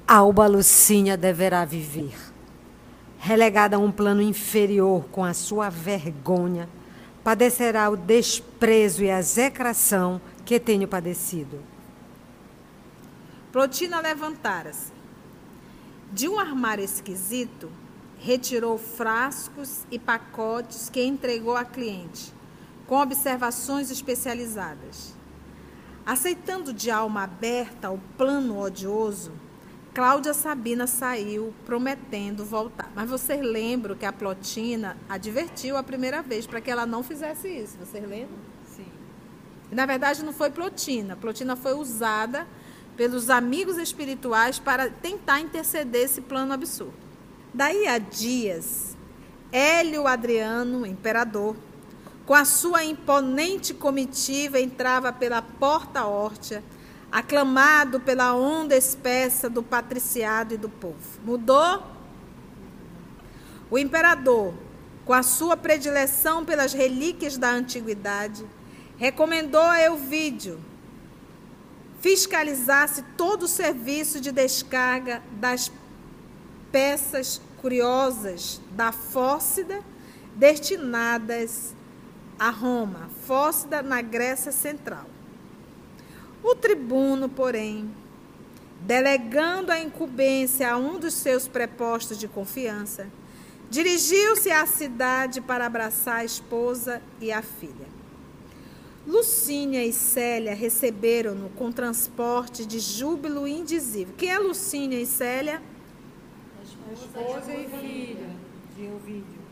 Alba 0.07 0.47
Lucínia 0.47 1.15
deverá 1.15 1.63
viver. 1.65 2.15
Relegada 3.19 3.75
a 3.75 3.79
um 3.79 3.91
plano 3.91 4.23
inferior 4.23 5.05
com 5.11 5.23
a 5.23 5.35
sua 5.35 5.69
vergonha, 5.69 6.67
padecerá 7.23 7.91
o 7.91 7.95
desprezo 7.95 9.03
e 9.03 9.11
a 9.11 9.19
execração 9.19 10.19
que 10.43 10.59
tenho 10.59 10.87
padecido. 10.87 11.59
Plotina 13.51 13.99
levantara-se. 13.99 14.91
De 16.11 16.27
um 16.27 16.39
armário 16.39 16.83
esquisito, 16.83 17.71
retirou 18.17 18.79
frascos 18.79 19.85
e 19.91 19.99
pacotes 19.99 20.89
que 20.89 21.03
entregou 21.03 21.55
à 21.55 21.63
cliente 21.63 22.33
com 22.87 22.95
observações 22.95 23.89
especializadas. 23.91 25.13
Aceitando 26.05 26.71
de 26.71 26.91
alma 26.91 27.23
aberta 27.23 27.89
o 27.89 27.99
plano 28.17 28.59
odioso, 28.59 29.31
Cláudia 29.93 30.33
Sabina 30.33 30.85
saiu 30.87 31.53
prometendo 31.65 32.43
voltar. 32.43 32.91
Mas 32.93 33.09
vocês 33.09 33.41
lembram 33.41 33.95
que 33.95 34.05
a 34.05 34.11
Plotina 34.11 34.97
advertiu 35.07 35.77
a 35.77 35.83
primeira 35.83 36.21
vez 36.21 36.45
para 36.45 36.59
que 36.59 36.69
ela 36.69 36.85
não 36.85 37.01
fizesse 37.01 37.47
isso. 37.47 37.77
Vocês 37.79 38.03
lembram? 38.07 38.37
Sim. 38.75 38.87
Na 39.71 39.85
verdade, 39.85 40.23
não 40.23 40.33
foi 40.33 40.51
Plotina. 40.51 41.15
Plotina 41.15 41.55
foi 41.55 41.73
usada 41.73 42.45
pelos 42.97 43.29
amigos 43.29 43.77
espirituais 43.77 44.59
para 44.59 44.89
tentar 44.89 45.39
interceder 45.39 46.03
esse 46.03 46.21
plano 46.21 46.53
absurdo. 46.53 46.93
Daí 47.53 47.87
a 47.87 47.97
dias, 47.97 48.97
Hélio 49.49 50.07
Adriano, 50.07 50.85
imperador, 50.85 51.55
com 52.25 52.33
a 52.33 52.43
sua 52.43 52.83
imponente 52.83 53.73
comitiva, 53.73 54.59
entrava 54.59 55.13
pela 55.13 55.41
porta 55.41 56.05
órtea 56.05 56.63
aclamado 57.11 57.99
pela 57.99 58.33
onda 58.35 58.75
espessa 58.75 59.49
do 59.49 59.63
patriciado 59.63 60.53
e 60.53 60.57
do 60.57 60.67
povo. 60.67 60.97
Mudou? 61.23 61.83
O 63.69 63.77
imperador, 63.77 64.53
com 65.05 65.13
a 65.13 65.23
sua 65.23 65.55
predileção 65.55 66.43
pelas 66.43 66.73
relíquias 66.73 67.37
da 67.37 67.51
antiguidade, 67.51 68.45
recomendou 68.97 69.61
a 69.61 69.79
Elvídio 69.79 70.59
fiscalizasse 72.01 73.03
todo 73.17 73.43
o 73.43 73.47
serviço 73.47 74.19
de 74.19 74.31
descarga 74.31 75.23
das 75.31 75.71
peças 76.71 77.41
curiosas 77.61 78.61
da 78.71 78.91
Fócida 78.91 79.81
destinadas 80.35 81.73
a 82.37 82.49
Roma, 82.49 83.09
Fócida 83.25 83.81
na 83.81 84.01
Grécia 84.01 84.51
Central. 84.51 85.05
O 86.43 86.53
tribuno, 86.55 87.29
porém, 87.29 87.89
delegando 88.81 89.71
a 89.71 89.79
incumbência 89.79 90.71
a 90.71 90.77
um 90.77 90.99
dos 90.99 91.13
seus 91.13 91.47
prepostos 91.47 92.19
de 92.19 92.27
confiança, 92.27 93.07
dirigiu-se 93.69 94.51
à 94.51 94.65
cidade 94.65 95.41
para 95.41 95.65
abraçar 95.65 96.19
a 96.19 96.25
esposa 96.25 97.01
e 97.19 97.31
a 97.31 97.41
filha. 97.41 97.95
Lucínia 99.07 99.85
e 99.85 99.93
Célia 99.93 100.53
receberam-no 100.53 101.49
com 101.49 101.71
transporte 101.71 102.65
de 102.65 102.79
júbilo 102.79 103.47
indizível. 103.47 104.13
Quem 104.17 104.31
é 104.31 104.39
Lucínia 104.39 104.99
e 104.99 105.05
Célia? 105.05 105.61
Esposa 106.91 107.53
e 107.53 107.69
filha 107.79 108.29
de 108.75 108.87
Ovídio. 108.87 109.44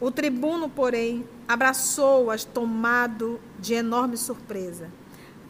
O 0.00 0.10
tribuno, 0.10 0.68
porém, 0.68 1.26
abraçou-as 1.48 2.44
tomado 2.44 3.40
de 3.58 3.74
enorme 3.74 4.16
surpresa 4.16 4.90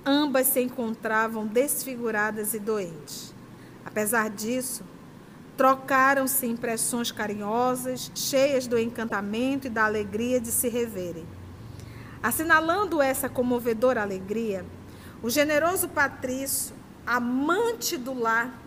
ambas 0.07 0.47
se 0.47 0.61
encontravam 0.61 1.45
desfiguradas 1.45 2.55
e 2.55 2.61
doentes. 2.61 3.35
Apesar 3.85 4.31
disso, 4.31 4.85
trocaram-se 5.57 6.47
impressões 6.47 7.11
carinhosas, 7.11 8.13
cheias 8.15 8.69
do 8.69 8.79
encantamento 8.79 9.67
e 9.67 9.71
da 9.71 9.85
alegria 9.85 10.41
de 10.41 10.53
se 10.53 10.69
reverem. 10.69 11.27
Assinalando 12.23 13.03
essa 13.03 13.29
comovedora 13.29 14.01
alegria, 14.01 14.65
o 15.23 15.29
generoso 15.29 15.89
Patrício, 15.89 16.75
amante 17.05 17.97
do 17.97 18.15
lar, 18.15 18.63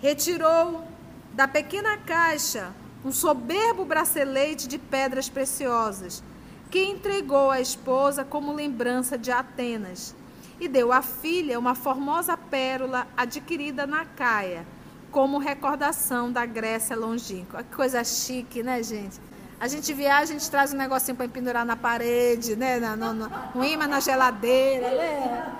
retirou 0.00 0.86
da 1.32 1.48
pequena 1.48 1.96
caixa 1.98 2.72
um 3.04 3.12
soberbo 3.12 3.84
bracelete 3.84 4.68
de 4.68 4.78
pedras 4.78 5.28
preciosas, 5.28 6.22
que 6.70 6.82
entregou 6.84 7.50
à 7.50 7.60
esposa 7.60 8.24
como 8.24 8.52
lembrança 8.52 9.16
de 9.18 9.30
Atenas, 9.30 10.14
e 10.60 10.68
deu 10.68 10.92
à 10.92 11.00
filha 11.00 11.58
uma 11.58 11.74
formosa 11.74 12.36
pérola 12.36 13.06
adquirida 13.16 13.86
na 13.86 14.04
Caia, 14.04 14.66
como 15.10 15.38
recordação 15.38 16.30
da 16.30 16.44
Grécia 16.44 16.94
longínqua. 16.94 17.64
Que 17.64 17.74
coisa 17.74 18.04
chique, 18.04 18.62
né, 18.62 18.82
gente? 18.82 19.18
A 19.58 19.66
gente 19.66 19.92
viaja, 19.92 20.22
a 20.22 20.38
gente 20.38 20.50
traz 20.50 20.72
um 20.72 20.76
negocinho 20.76 21.16
para 21.16 21.28
pendurar 21.28 21.66
na 21.66 21.76
parede, 21.76 22.56
né? 22.56 22.78
No, 22.96 23.12
no, 23.12 23.30
um 23.54 23.64
imã 23.64 23.86
na 23.86 24.00
geladeira, 24.00 24.90
né? 24.90 25.52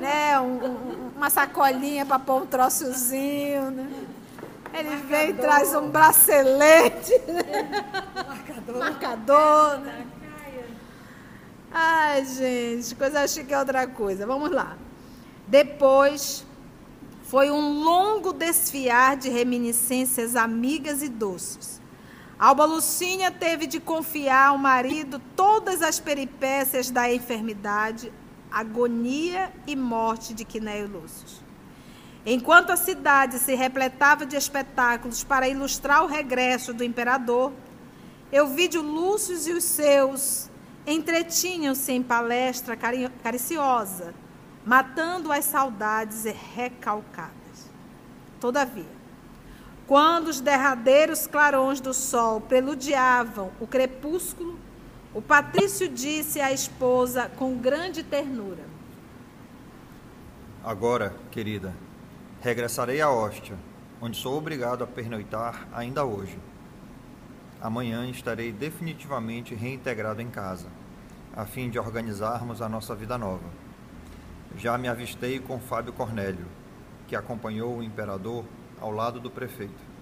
né? 0.00 0.40
Um, 0.40 0.44
um, 0.44 1.10
uma 1.16 1.28
sacolinha 1.28 2.06
para 2.06 2.18
pôr 2.18 2.42
um 2.42 2.46
troçozinho, 2.46 3.70
né? 3.70 3.88
Ele 4.72 4.88
Marcador. 4.88 5.08
vem 5.08 5.30
e 5.30 5.34
traz 5.34 5.74
um 5.74 5.90
bracelete, 5.90 7.12
né? 7.28 8.02
Marcador. 8.26 8.78
Marcador, 8.78 9.78
né? 9.80 10.06
Ai, 11.70 12.24
gente, 12.26 12.94
coisa 12.94 13.26
chique 13.26 13.52
é 13.52 13.58
outra 13.58 13.86
coisa. 13.86 14.26
Vamos 14.26 14.50
lá. 14.50 14.76
Depois 15.46 16.44
foi 17.24 17.50
um 17.50 17.82
longo 17.82 18.32
desfiar 18.32 19.16
de 19.16 19.30
reminiscências 19.30 20.36
amigas 20.36 21.02
e 21.02 21.08
doces. 21.08 21.80
Alba 22.38 22.64
Lucínia 22.64 23.30
teve 23.30 23.66
de 23.66 23.80
confiar 23.80 24.48
ao 24.48 24.58
marido 24.58 25.20
todas 25.36 25.80
as 25.80 26.00
peripécias 26.00 26.90
da 26.90 27.10
enfermidade, 27.12 28.12
agonia 28.50 29.52
e 29.66 29.76
morte 29.76 30.34
de 30.34 30.44
Quinéio 30.44 30.88
Lúcio. 30.88 31.42
Enquanto 32.24 32.70
a 32.70 32.76
cidade 32.76 33.38
se 33.38 33.54
repletava 33.54 34.24
de 34.24 34.36
espetáculos 34.36 35.24
para 35.24 35.48
ilustrar 35.48 36.04
o 36.04 36.06
regresso 36.06 36.72
do 36.72 36.84
imperador, 36.84 37.52
Euvídio 38.30 38.80
Lúcio 38.80 39.36
e 39.48 39.52
os 39.52 39.64
seus 39.64 40.48
entretinham-se 40.86 41.92
em 41.92 42.02
palestra 42.02 42.76
cariciosa, 42.76 44.14
matando 44.64 45.32
as 45.32 45.44
saudades 45.44 46.24
recalcadas. 46.54 47.32
Todavia, 48.40 49.02
quando 49.86 50.28
os 50.28 50.40
derradeiros 50.40 51.26
clarões 51.26 51.80
do 51.80 51.92
sol 51.92 52.40
preludiavam 52.40 53.50
o 53.60 53.66
crepúsculo, 53.66 54.58
o 55.12 55.20
patrício 55.20 55.88
disse 55.88 56.40
à 56.40 56.52
esposa 56.52 57.30
com 57.36 57.56
grande 57.56 58.02
ternura: 58.02 58.64
Agora, 60.64 61.14
querida, 61.30 61.74
regressarei 62.42 63.00
à 63.00 63.10
Hóstia, 63.10 63.56
onde 64.00 64.18
sou 64.18 64.36
obrigado 64.36 64.84
a 64.84 64.86
pernoitar 64.86 65.66
ainda 65.72 66.04
hoje 66.04 66.38
amanhã 67.62 68.08
estarei 68.08 68.50
definitivamente 68.50 69.54
reintegrado 69.54 70.20
em 70.20 70.28
casa, 70.28 70.66
a 71.34 71.46
fim 71.46 71.70
de 71.70 71.78
organizarmos 71.78 72.60
a 72.60 72.68
nossa 72.68 72.92
vida 72.92 73.16
nova. 73.16 73.48
Já 74.56 74.76
me 74.76 74.88
avistei 74.88 75.38
com 75.38 75.60
Fábio 75.60 75.92
Cornélio, 75.92 76.44
que 77.06 77.14
acompanhou 77.14 77.78
o 77.78 77.82
imperador 77.82 78.44
ao 78.80 78.90
lado 78.90 79.20
do 79.20 79.30
prefeito. 79.30 79.92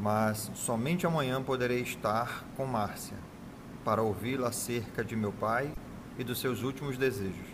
Mas 0.00 0.50
somente 0.54 1.06
amanhã 1.06 1.42
poderei 1.42 1.82
estar 1.82 2.44
com 2.56 2.64
Márcia, 2.64 3.18
para 3.84 4.02
ouvi-la 4.02 4.48
acerca 4.48 5.04
de 5.04 5.14
meu 5.14 5.32
pai 5.32 5.70
e 6.18 6.24
dos 6.24 6.40
seus 6.40 6.62
últimos 6.62 6.96
desejos. 6.96 7.53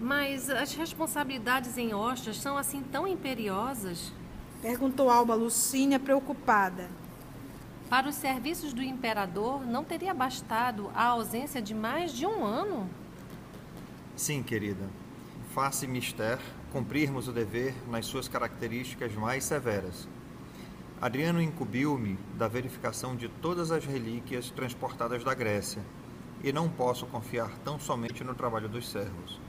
Mas 0.00 0.48
as 0.48 0.72
responsabilidades 0.72 1.76
em 1.76 1.92
Ostras 1.92 2.38
são 2.38 2.56
assim 2.56 2.82
tão 2.82 3.06
imperiosas? 3.06 4.10
Perguntou 4.62 5.10
Alba 5.10 5.34
Lucínia, 5.34 6.00
preocupada. 6.00 6.88
Para 7.90 8.08
os 8.08 8.14
serviços 8.14 8.72
do 8.72 8.82
imperador, 8.82 9.66
não 9.66 9.84
teria 9.84 10.14
bastado 10.14 10.90
a 10.94 11.04
ausência 11.04 11.60
de 11.60 11.74
mais 11.74 12.12
de 12.12 12.24
um 12.24 12.44
ano? 12.44 12.88
Sim, 14.16 14.42
querida. 14.42 14.88
Faça 15.52 15.86
mister 15.86 16.38
cumprirmos 16.72 17.28
o 17.28 17.32
dever 17.32 17.74
nas 17.88 18.06
suas 18.06 18.26
características 18.26 19.14
mais 19.14 19.44
severas. 19.44 20.08
Adriano 21.00 21.42
incumbiu-me 21.42 22.18
da 22.38 22.46
verificação 22.46 23.16
de 23.16 23.28
todas 23.28 23.70
as 23.70 23.84
relíquias 23.84 24.50
transportadas 24.50 25.24
da 25.24 25.34
Grécia, 25.34 25.82
e 26.42 26.52
não 26.52 26.68
posso 26.68 27.06
confiar 27.06 27.50
tão 27.64 27.78
somente 27.78 28.22
no 28.22 28.34
trabalho 28.34 28.68
dos 28.68 28.88
servos, 28.88 29.40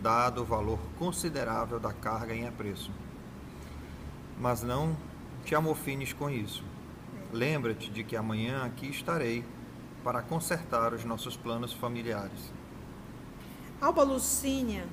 dado 0.00 0.42
o 0.42 0.44
valor 0.44 0.78
considerável 0.98 1.80
da 1.80 1.92
carga 1.92 2.34
em 2.34 2.46
apreço. 2.46 2.90
Mas 4.38 4.62
não 4.62 4.96
te 5.44 5.54
amofines 5.54 6.12
com 6.12 6.28
isso 6.28 6.64
Lembra-te 7.32 7.90
de 7.90 8.04
que 8.04 8.16
amanhã 8.16 8.64
aqui 8.64 8.88
estarei 8.88 9.44
para 10.04 10.22
consertar 10.22 10.94
os 10.94 11.04
nossos 11.04 11.36
planos 11.36 11.72
familiares. 11.72 12.52
Alba 13.80 14.02
Lucínia 14.04 14.86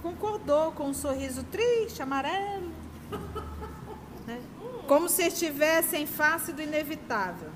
concordou 0.00 0.72
com 0.72 0.88
um 0.88 0.94
sorriso 0.94 1.42
triste, 1.44 2.00
amarelo, 2.00 2.70
né? 4.26 4.40
como 4.86 5.08
se 5.08 5.24
estivesse 5.24 5.96
em 5.96 6.06
face 6.06 6.52
do 6.52 6.62
inevitável. 6.62 7.50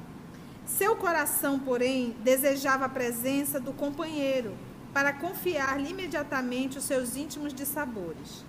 Seu 0.67 0.97
coração, 0.97 1.59
porém, 1.59 2.17
desejava 2.21 2.87
a 2.87 2.89
presença 2.89 3.61
do 3.61 3.73
companheiro 3.73 4.55
para 4.93 5.13
confiar-lhe 5.13 5.91
imediatamente 5.91 6.79
os 6.79 6.85
seus 6.85 7.17
íntimos 7.17 7.55
dissabores. 7.55 8.45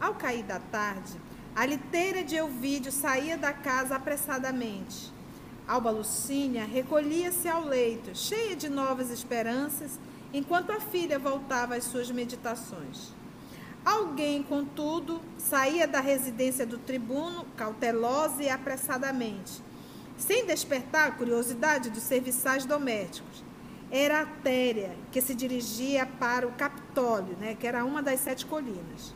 Ao 0.00 0.14
cair 0.14 0.44
da 0.44 0.58
tarde, 0.58 1.18
a 1.54 1.64
liteira 1.66 2.22
de 2.22 2.36
Elvídio 2.36 2.92
saía 2.92 3.36
da 3.36 3.52
casa 3.52 3.96
apressadamente. 3.96 5.12
Alba 5.66 5.90
Lucínia 5.90 6.64
recolhia-se 6.64 7.48
ao 7.48 7.64
leito, 7.64 8.16
cheia 8.16 8.54
de 8.54 8.68
novas 8.68 9.10
esperanças, 9.10 9.98
enquanto 10.32 10.70
a 10.70 10.80
filha 10.80 11.18
voltava 11.18 11.74
às 11.74 11.84
suas 11.84 12.10
meditações. 12.10 13.12
Alguém, 13.84 14.42
contudo, 14.42 15.20
saía 15.38 15.88
da 15.88 16.00
residência 16.00 16.66
do 16.66 16.78
tribuno 16.78 17.44
cautelosa 17.56 18.42
e 18.42 18.48
apressadamente, 18.48 19.62
sem 20.16 20.44
despertar 20.46 21.08
a 21.08 21.12
curiosidade 21.12 21.90
dos 21.90 22.02
serviçais 22.02 22.64
domésticos. 22.64 23.47
Era 23.90 24.22
a 24.22 24.26
Téria, 24.26 24.94
que 25.10 25.20
se 25.20 25.34
dirigia 25.34 26.04
para 26.04 26.46
o 26.46 26.52
Capitólio, 26.52 27.36
né, 27.40 27.54
que 27.54 27.66
era 27.66 27.84
uma 27.84 28.02
das 28.02 28.20
sete 28.20 28.44
colinas. 28.44 29.14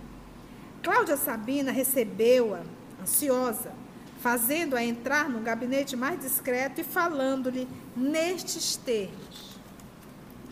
Cláudia 0.83 1.17
Sabina 1.17 1.71
recebeu-a, 1.71 2.63
ansiosa, 3.01 3.73
fazendo-a 4.19 4.83
entrar 4.83 5.29
no 5.29 5.41
gabinete 5.41 5.97
mais 5.97 6.19
discreto 6.21 6.81
e 6.81 6.85
falando-lhe 6.85 7.69
nestes 7.97 8.77
termos. 8.77 9.59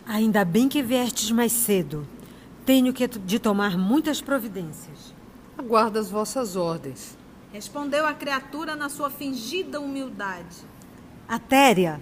Ainda 0.05 0.45
bem 0.45 0.69
que 0.69 0.83
viestes 0.83 1.31
mais 1.31 1.51
cedo. 1.51 2.07
Tenho 2.65 2.93
que 2.93 3.07
de 3.07 3.39
tomar 3.39 3.77
muitas 3.77 4.21
providências. 4.21 5.13
Aguardo 5.57 5.97
as 5.97 6.11
vossas 6.11 6.55
ordens. 6.55 7.17
Respondeu 7.51 8.05
a 8.05 8.13
criatura 8.13 8.75
na 8.75 8.87
sua 8.87 9.09
fingida 9.09 9.79
humildade. 9.79 10.57
Atéria, 11.27 11.99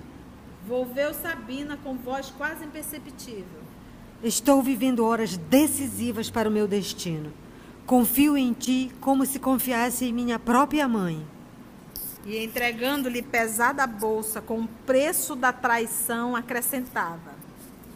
Volveu 0.69 1.15
Sabina 1.15 1.79
com 1.83 1.95
voz 1.95 2.31
quase 2.37 2.63
imperceptível. 2.63 3.43
estou 4.23 4.61
vivendo 4.61 5.03
horas 5.03 5.35
decisivas 5.35 6.29
para 6.29 6.47
o 6.47 6.51
meu 6.51 6.67
destino. 6.67 7.33
Confio 7.87 8.37
em 8.37 8.53
ti 8.53 8.91
como 9.01 9.25
se 9.25 9.39
confiasse 9.39 10.05
em 10.05 10.13
minha 10.13 10.37
própria 10.37 10.87
mãe. 10.87 11.25
E 12.23 12.37
entregando-lhe 12.37 13.23
pesada 13.23 13.87
bolsa 13.87 14.41
com 14.41 14.59
o 14.59 14.67
preço 14.85 15.35
da 15.35 15.51
traição, 15.51 16.35
acrescentava: 16.35 17.33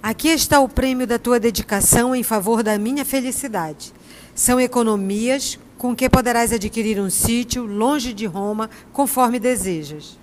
Aqui 0.01 0.29
está 0.29 0.59
o 0.59 0.67
prêmio 0.67 1.05
da 1.05 1.19
tua 1.19 1.39
dedicação 1.39 2.15
em 2.15 2.23
favor 2.23 2.63
da 2.63 2.79
minha 2.79 3.05
felicidade. 3.05 3.93
São 4.33 4.59
economias 4.59 5.59
com 5.77 5.95
que 5.95 6.09
poderás 6.09 6.51
adquirir 6.51 6.99
um 6.99 7.11
sítio 7.11 7.67
longe 7.67 8.15
de 8.15 8.25
Roma, 8.25 8.67
conforme 8.91 9.37
desejas. 9.37 10.17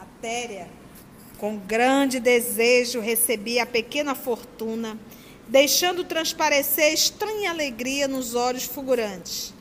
Atéria, 0.00 0.66
com 1.42 1.56
grande 1.56 2.20
desejo, 2.20 3.00
recebia 3.00 3.64
a 3.64 3.66
pequena 3.66 4.14
fortuna, 4.14 4.96
deixando 5.48 6.04
transparecer 6.04 6.94
estranha 6.94 7.50
alegria 7.50 8.06
nos 8.06 8.36
olhos 8.36 8.62
fulgurantes. 8.62 9.52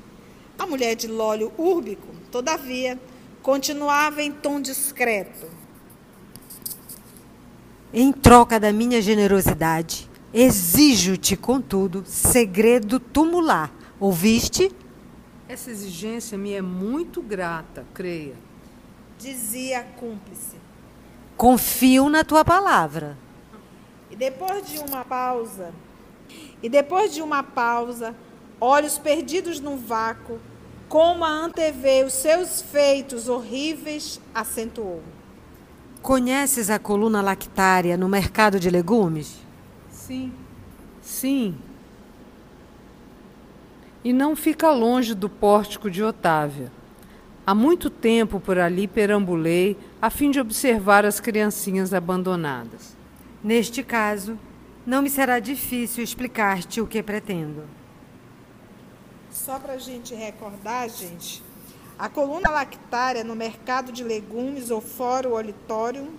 A 0.59 0.67
mulher 0.67 0.95
de 0.95 1.07
Lólio 1.07 1.51
Úrbico, 1.57 2.05
todavia, 2.31 2.99
continuava 3.41 4.21
em 4.21 4.31
tom 4.31 4.61
discreto. 4.61 5.47
Em 7.91 8.11
troca 8.11 8.59
da 8.59 8.71
minha 8.71 9.01
generosidade, 9.01 10.07
exijo-te, 10.31 11.35
contudo, 11.35 12.03
segredo 12.05 12.99
tumular. 12.99 13.73
Ouviste? 13.99 14.71
Essa 15.49 15.71
exigência 15.71 16.37
me 16.37 16.53
é 16.53 16.61
muito 16.61 17.23
grata, 17.23 17.83
creia. 17.91 18.35
Dizia 19.17 19.79
a 19.79 19.83
cúmplice. 19.83 20.61
Confio 21.41 22.07
na 22.07 22.23
tua 22.23 22.45
palavra. 22.45 23.17
E 24.11 24.15
depois 24.15 24.63
de 24.69 24.77
uma 24.77 25.03
pausa, 25.03 25.73
e 26.61 26.69
depois 26.69 27.11
de 27.15 27.19
uma 27.19 27.41
pausa, 27.41 28.15
olhos 28.59 28.99
perdidos 28.99 29.59
no 29.59 29.75
vácuo, 29.75 30.39
como 30.87 31.25
a 31.25 31.29
antevê 31.29 32.03
os 32.03 32.13
seus 32.13 32.61
feitos 32.61 33.27
horríveis, 33.27 34.21
acentuou. 34.35 35.01
Conheces 36.03 36.69
a 36.69 36.77
coluna 36.77 37.23
lactária 37.23 37.97
no 37.97 38.07
mercado 38.07 38.59
de 38.59 38.69
legumes? 38.69 39.39
Sim. 39.89 40.31
Sim. 41.01 41.57
E 44.03 44.13
não 44.13 44.35
fica 44.35 44.69
longe 44.69 45.15
do 45.15 45.27
pórtico 45.27 45.89
de 45.89 46.03
Otávia. 46.03 46.71
Há 47.47 47.55
muito 47.55 47.89
tempo 47.89 48.39
por 48.39 48.59
ali 48.59 48.87
perambulei 48.87 49.75
a 50.01 50.09
fim 50.09 50.31
de 50.31 50.39
observar 50.39 51.05
as 51.05 51.19
criancinhas 51.19 51.93
abandonadas. 51.93 52.97
Neste 53.43 53.83
caso, 53.83 54.37
não 54.85 55.01
me 55.01 55.09
será 55.09 55.39
difícil 55.39 56.03
explicar-te 56.03 56.81
o 56.81 56.87
que 56.87 57.03
pretendo. 57.03 57.63
Só 59.29 59.59
para 59.59 59.73
a 59.73 59.77
gente 59.77 60.15
recordar, 60.15 60.89
gente, 60.89 61.43
a 61.99 62.09
coluna 62.09 62.49
lactária 62.49 63.23
no 63.23 63.35
mercado 63.35 63.91
de 63.91 64.03
legumes 64.03 64.71
ou 64.71 64.81
fórum 64.81 65.35
auditório 65.35 66.11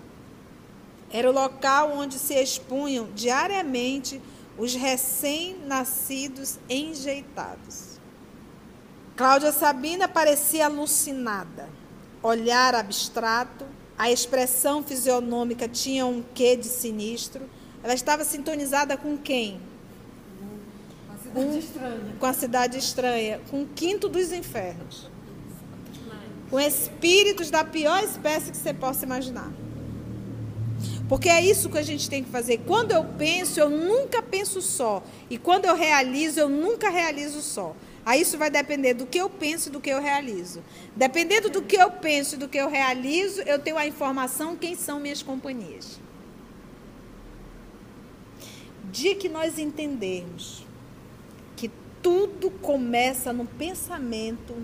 era 1.11 1.29
o 1.29 1.33
local 1.33 1.93
onde 1.93 2.19
se 2.19 2.35
expunham 2.35 3.09
diariamente 3.15 4.21
os 4.57 4.75
recém-nascidos 4.75 6.59
enjeitados. 6.69 8.01
Cláudia 9.17 9.53
Sabina 9.53 10.09
parecia 10.09 10.67
alucinada. 10.67 11.69
Olhar 12.23 12.75
abstrato, 12.75 13.67
a 13.99 14.11
expressão 14.11 14.83
fisionômica 14.83 15.69
tinha 15.69 16.07
um 16.07 16.23
quê 16.35 16.57
de 16.57 16.67
sinistro. 16.67 17.43
Ela 17.83 17.95
estava 17.95 18.25
sintonizada 18.25 18.97
com 18.97 19.17
quem? 19.17 19.61
Com, 21.33 21.61
com 22.19 22.27
a 22.27 22.33
cidade 22.33 22.79
estranha, 22.79 23.41
com 23.51 23.63
o 23.63 23.67
quinto 23.67 24.09
dos 24.09 24.33
infernos. 24.33 25.11
Com 26.51 26.61
espíritos 26.61 27.51
da 27.51 27.65
pior 27.65 28.03
espécie 28.05 28.51
que 28.51 28.57
você 28.57 28.75
possa 28.75 29.05
imaginar. 29.05 29.51
Porque 31.09 31.29
é 31.29 31.45
isso 31.45 31.69
que 31.69 31.79
a 31.79 31.83
gente 31.83 32.09
tem 32.09 32.23
que 32.25 32.31
fazer. 32.31 32.59
Quando 32.67 32.93
eu 32.93 33.05
penso, 33.05 33.61
eu 33.61 33.69
nunca 33.69 34.23
penso 34.23 34.63
só. 34.63 35.03
E 35.29 35.37
quando 35.39 35.67
eu 35.67 35.75
realizo, 35.75 36.41
eu 36.41 36.49
nunca 36.49 36.89
realizo 36.89 37.41
só. 37.43 37.75
Aí 38.05 38.21
isso 38.21 38.37
vai 38.37 38.51
depender 38.51 38.95
do 38.95 39.07
que 39.07 39.19
eu 39.19 39.31
penso 39.31 39.69
e 39.69 39.73
do 39.73 39.81
que 39.81 39.91
eu 39.91 40.01
realizo. 40.01 40.63
Dependendo 40.97 41.49
do 41.49 41.63
que 41.63 41.77
eu 41.77 41.91
penso 41.91 42.35
e 42.35 42.39
do 42.39 42.49
que 42.49 42.59
eu 42.59 42.69
realizo, 42.69 43.41
eu 43.43 43.59
tenho 43.59 43.79
a 43.79 43.87
informação 43.87 44.57
quem 44.57 44.75
são 44.75 44.99
minhas 44.99 45.23
companhias. 45.23 46.01
Dia 48.91 49.15
que 49.15 49.29
nós 49.29 49.59
entendermos 49.59 50.67
que 51.57 51.71
tudo 52.03 52.51
começa 52.51 53.33
no 53.33 53.47
pensamento, 53.47 54.55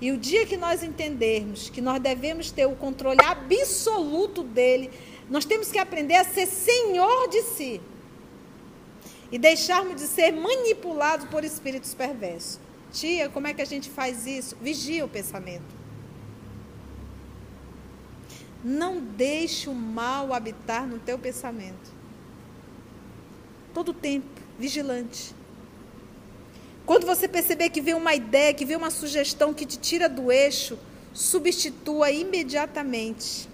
e 0.00 0.10
o 0.10 0.16
dia 0.18 0.46
que 0.46 0.56
nós 0.56 0.82
entendermos 0.82 1.68
que 1.68 1.80
nós 1.80 2.00
devemos 2.00 2.50
ter 2.50 2.66
o 2.66 2.74
controle 2.74 3.20
absoluto 3.24 4.42
dele, 4.42 4.90
nós 5.28 5.44
temos 5.44 5.70
que 5.70 5.78
aprender 5.78 6.14
a 6.14 6.24
ser 6.24 6.46
senhor 6.46 7.28
de 7.28 7.42
si 7.42 7.80
e 9.32 9.38
deixarmos 9.38 9.96
de 9.96 10.06
ser 10.06 10.30
manipulados 10.30 11.26
por 11.30 11.42
espíritos 11.42 11.94
perversos. 11.94 12.60
Tia, 12.92 13.30
como 13.30 13.46
é 13.46 13.54
que 13.54 13.62
a 13.62 13.64
gente 13.64 13.88
faz 13.88 14.26
isso? 14.26 14.54
Vigia 14.60 15.02
o 15.06 15.08
pensamento. 15.08 15.74
Não 18.62 19.00
deixe 19.00 19.70
o 19.70 19.74
mal 19.74 20.34
habitar 20.34 20.86
no 20.86 20.98
teu 20.98 21.18
pensamento. 21.18 21.90
Todo 23.72 23.94
tempo, 23.94 24.28
vigilante. 24.58 25.34
Quando 26.84 27.06
você 27.06 27.26
perceber 27.26 27.70
que 27.70 27.80
vem 27.80 27.94
uma 27.94 28.14
ideia, 28.14 28.52
que 28.52 28.66
vem 28.66 28.76
uma 28.76 28.90
sugestão 28.90 29.54
que 29.54 29.64
te 29.64 29.78
tira 29.78 30.10
do 30.10 30.30
eixo, 30.30 30.78
substitua 31.14 32.10
imediatamente. 32.10 33.48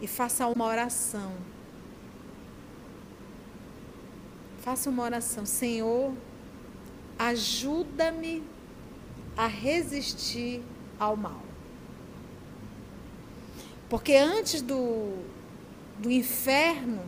E 0.00 0.06
faça 0.06 0.46
uma 0.46 0.64
oração. 0.64 1.32
Faça 4.66 4.90
uma 4.90 5.04
oração. 5.04 5.46
Senhor, 5.46 6.12
ajuda-me 7.16 8.42
a 9.36 9.46
resistir 9.46 10.60
ao 10.98 11.16
mal. 11.16 11.40
Porque 13.88 14.16
antes 14.16 14.60
do, 14.60 15.22
do 16.00 16.10
inferno, 16.10 17.00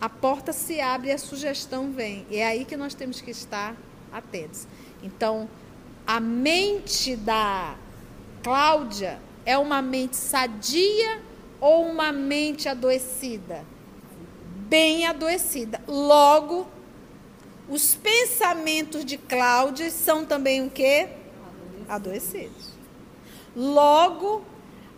a 0.00 0.08
porta 0.08 0.52
se 0.52 0.80
abre 0.80 1.08
e 1.08 1.10
a 1.10 1.18
sugestão 1.18 1.90
vem. 1.90 2.24
E 2.30 2.36
é 2.36 2.46
aí 2.46 2.64
que 2.64 2.76
nós 2.76 2.94
temos 2.94 3.20
que 3.20 3.32
estar 3.32 3.74
atentos. 4.12 4.68
Então, 5.02 5.50
a 6.06 6.20
mente 6.20 7.16
da 7.16 7.74
Cláudia 8.44 9.20
é 9.44 9.58
uma 9.58 9.82
mente 9.82 10.14
sadia 10.14 11.20
ou 11.60 11.84
uma 11.84 12.12
mente 12.12 12.68
adoecida? 12.68 13.64
Bem 14.68 15.06
adoecida. 15.06 15.80
Logo, 15.88 16.66
os 17.70 17.94
pensamentos 17.94 19.02
de 19.02 19.16
Cláudia 19.16 19.90
são 19.90 20.26
também 20.26 20.66
o 20.66 20.70
quê? 20.70 21.08
Adoecidos. 21.88 22.68
Logo, 23.56 24.44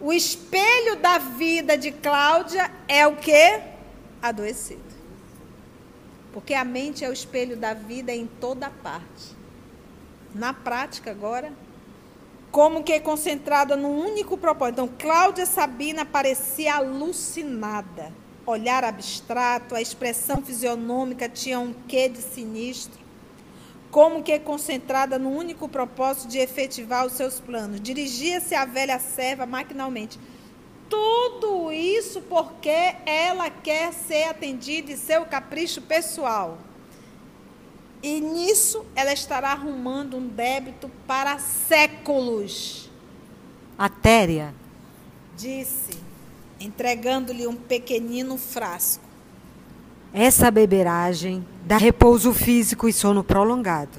o 0.01 0.13
espelho 0.13 0.97
da 0.97 1.19
vida 1.19 1.79
de 1.79 1.93
Cláudia 1.93 2.69
é 2.89 3.07
o 3.07 3.15
quê? 3.15 3.61
Adoecido. 4.21 4.91
Porque 6.33 6.53
a 6.53 6.65
mente 6.65 7.05
é 7.05 7.09
o 7.09 7.13
espelho 7.13 7.57
da 7.57 7.73
vida 7.73 8.13
em 8.13 8.27
toda 8.27 8.71
parte. 8.71 9.37
Na 10.35 10.53
prática, 10.53 11.13
agora, 11.13 11.53
como 12.51 12.83
que 12.83 12.99
concentrada 12.99 13.77
num 13.77 14.01
único 14.01 14.37
propósito. 14.37 14.83
Então, 14.83 14.97
Cláudia 14.99 15.47
Sabina 15.47 16.05
parecia 16.05 16.75
alucinada. 16.75 18.13
Olhar 18.51 18.85
abstrato, 18.85 19.75
a 19.75 19.81
expressão 19.81 20.43
fisionômica 20.43 21.29
tinha 21.29 21.59
um 21.59 21.73
quê 21.89 22.09
de 22.09 22.19
sinistro, 22.19 23.01
como 23.91 24.23
que 24.23 24.39
concentrada 24.39 25.19
no 25.19 25.31
único 25.31 25.69
propósito 25.69 26.29
de 26.29 26.39
efetivar 26.39 27.07
os 27.07 27.15
seus 27.15 27.41
planos. 27.41 27.81
Dirigia-se 27.81 28.55
à 28.55 28.65
velha 28.65 28.99
serva 28.99 29.47
maquinalmente. 29.47 30.19
Tudo 30.89 31.73
isso 31.73 32.21
porque 32.23 32.95
ela 33.07 33.49
quer 33.49 33.93
ser 33.93 34.25
atendida 34.25 34.93
e 34.93 34.97
seu 34.97 35.25
capricho 35.25 35.81
pessoal. 35.83 36.59
E 38.03 38.21
nisso 38.21 38.85
ela 38.95 39.13
estará 39.13 39.51
arrumando 39.51 40.17
um 40.17 40.27
débito 40.27 40.91
para 41.07 41.39
séculos. 41.39 42.91
Atéria, 43.79 44.55
Disse, 45.41 45.97
entregando-lhe 46.61 47.47
um 47.47 47.57
pequenino 47.57 48.37
frasco. 48.37 49.03
essa 50.13 50.51
beberagem 50.51 51.47
dá 51.65 51.77
repouso 51.77 52.35
físico 52.35 52.89
e 52.89 52.93
sono 52.93 53.25
prolongado. 53.25 53.97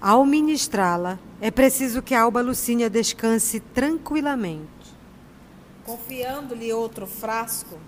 Ao 0.00 0.24
ministrá-la, 0.24 1.18
é 1.40 1.50
preciso 1.50 2.02
que 2.02 2.14
a 2.14 2.22
alba 2.22 2.40
Lucínia 2.40 2.88
descanse 2.88 3.58
tranquilamente. 3.60 4.68
Confiando-lhe 5.84 6.72
outro 6.72 7.06
frasco, 7.06 7.78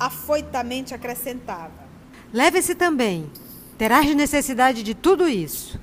afoitamente 0.00 0.94
acrescentava. 0.94 1.84
Leve-se 2.32 2.74
também. 2.74 3.30
Terás 3.78 4.14
necessidade 4.14 4.82
de 4.82 4.94
tudo 4.94 5.28
isso. 5.28 5.78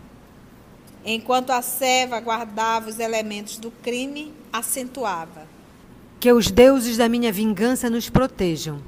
Enquanto 1.06 1.52
a 1.52 1.62
serva 1.62 2.20
guardava 2.20 2.90
os 2.90 3.00
elementos 3.00 3.58
do 3.58 3.72
crime, 3.72 4.34
acentuava. 4.52 5.51
Que 6.22 6.32
os 6.32 6.52
deuses 6.52 6.98
da 6.98 7.10
minha 7.10 7.32
vingança 7.32 7.90
nos 7.90 8.08
protejam. 8.08 8.80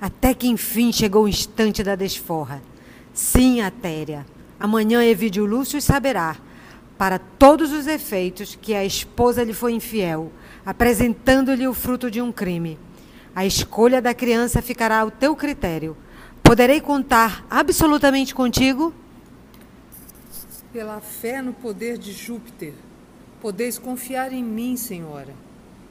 Até 0.00 0.32
que 0.32 0.48
enfim 0.48 0.90
chegou 0.90 1.24
o 1.24 1.28
instante 1.28 1.82
da 1.82 1.94
desforra. 1.94 2.62
Sim, 3.12 3.60
Atéria. 3.60 4.24
Amanhã 4.58 5.04
Evídio 5.04 5.44
Lúcio 5.44 5.82
saberá, 5.82 6.38
para 6.96 7.18
todos 7.18 7.72
os 7.72 7.86
efeitos, 7.86 8.58
que 8.58 8.74
a 8.74 8.86
esposa 8.86 9.44
lhe 9.44 9.52
foi 9.52 9.74
infiel, 9.74 10.32
apresentando-lhe 10.64 11.68
o 11.68 11.74
fruto 11.74 12.10
de 12.10 12.22
um 12.22 12.32
crime. 12.32 12.78
A 13.36 13.44
escolha 13.44 14.00
da 14.00 14.14
criança 14.14 14.62
ficará 14.62 15.00
ao 15.00 15.10
teu 15.10 15.36
critério. 15.36 15.94
Poderei 16.42 16.80
contar 16.80 17.44
absolutamente 17.50 18.34
contigo? 18.34 18.94
Pela 20.72 21.02
fé 21.02 21.42
no 21.42 21.52
poder 21.52 21.98
de 21.98 22.12
Júpiter, 22.12 22.72
podeis 23.42 23.78
confiar 23.78 24.32
em 24.32 24.42
mim, 24.42 24.74
senhora. 24.74 25.47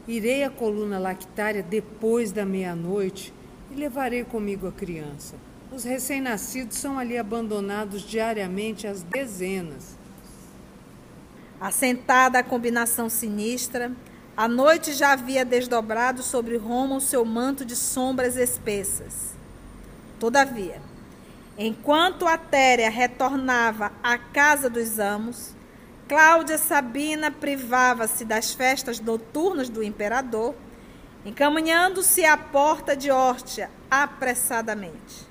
Irei 0.07 0.43
à 0.43 0.49
coluna 0.49 0.97
lactária 0.97 1.61
depois 1.61 2.31
da 2.31 2.45
meia-noite 2.45 3.33
e 3.69 3.75
levarei 3.75 4.23
comigo 4.23 4.65
a 4.65 4.71
criança. 4.71 5.35
Os 5.69 5.83
recém-nascidos 5.83 6.77
são 6.77 6.97
ali 6.97 7.17
abandonados 7.17 8.01
diariamente 8.03 8.87
às 8.87 9.03
dezenas. 9.03 9.97
Assentada 11.59 12.39
a 12.39 12.43
combinação 12.43 13.09
sinistra, 13.09 13.91
a 14.35 14.47
noite 14.47 14.93
já 14.93 15.11
havia 15.11 15.43
desdobrado 15.43 16.23
sobre 16.23 16.55
Roma 16.55 16.95
o 16.95 17.01
seu 17.01 17.25
manto 17.25 17.65
de 17.65 17.75
sombras 17.75 18.37
espessas. 18.37 19.35
Todavia, 20.19 20.81
enquanto 21.57 22.27
Atéria 22.27 22.89
retornava 22.89 23.91
à 24.01 24.17
casa 24.17 24.69
dos 24.69 24.99
amos, 24.99 25.56
Cláudia 26.07 26.57
Sabina 26.57 27.29
privava-se 27.29 28.23
das 28.23 28.53
festas 28.53 28.99
noturnas 28.99 29.67
do 29.67 29.83
imperador, 29.83 30.55
encaminhando-se 31.25 32.23
à 32.23 32.37
porta 32.37 32.95
de 32.95 33.11
Órtia 33.11 33.69
apressadamente. 33.91 35.27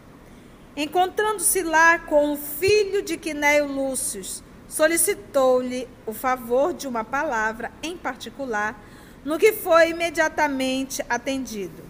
Encontrando-se 0.76 1.62
lá 1.62 1.98
com 1.98 2.32
o 2.32 2.36
filho 2.36 3.02
de 3.02 3.16
Quinéio 3.16 3.66
Lúcio, 3.66 4.22
solicitou-lhe 4.68 5.88
o 6.04 6.12
favor 6.12 6.74
de 6.74 6.86
uma 6.86 7.02
palavra 7.02 7.72
em 7.82 7.96
particular, 7.96 8.78
no 9.24 9.38
que 9.38 9.52
foi 9.52 9.90
imediatamente 9.90 11.02
atendido. 11.08 11.82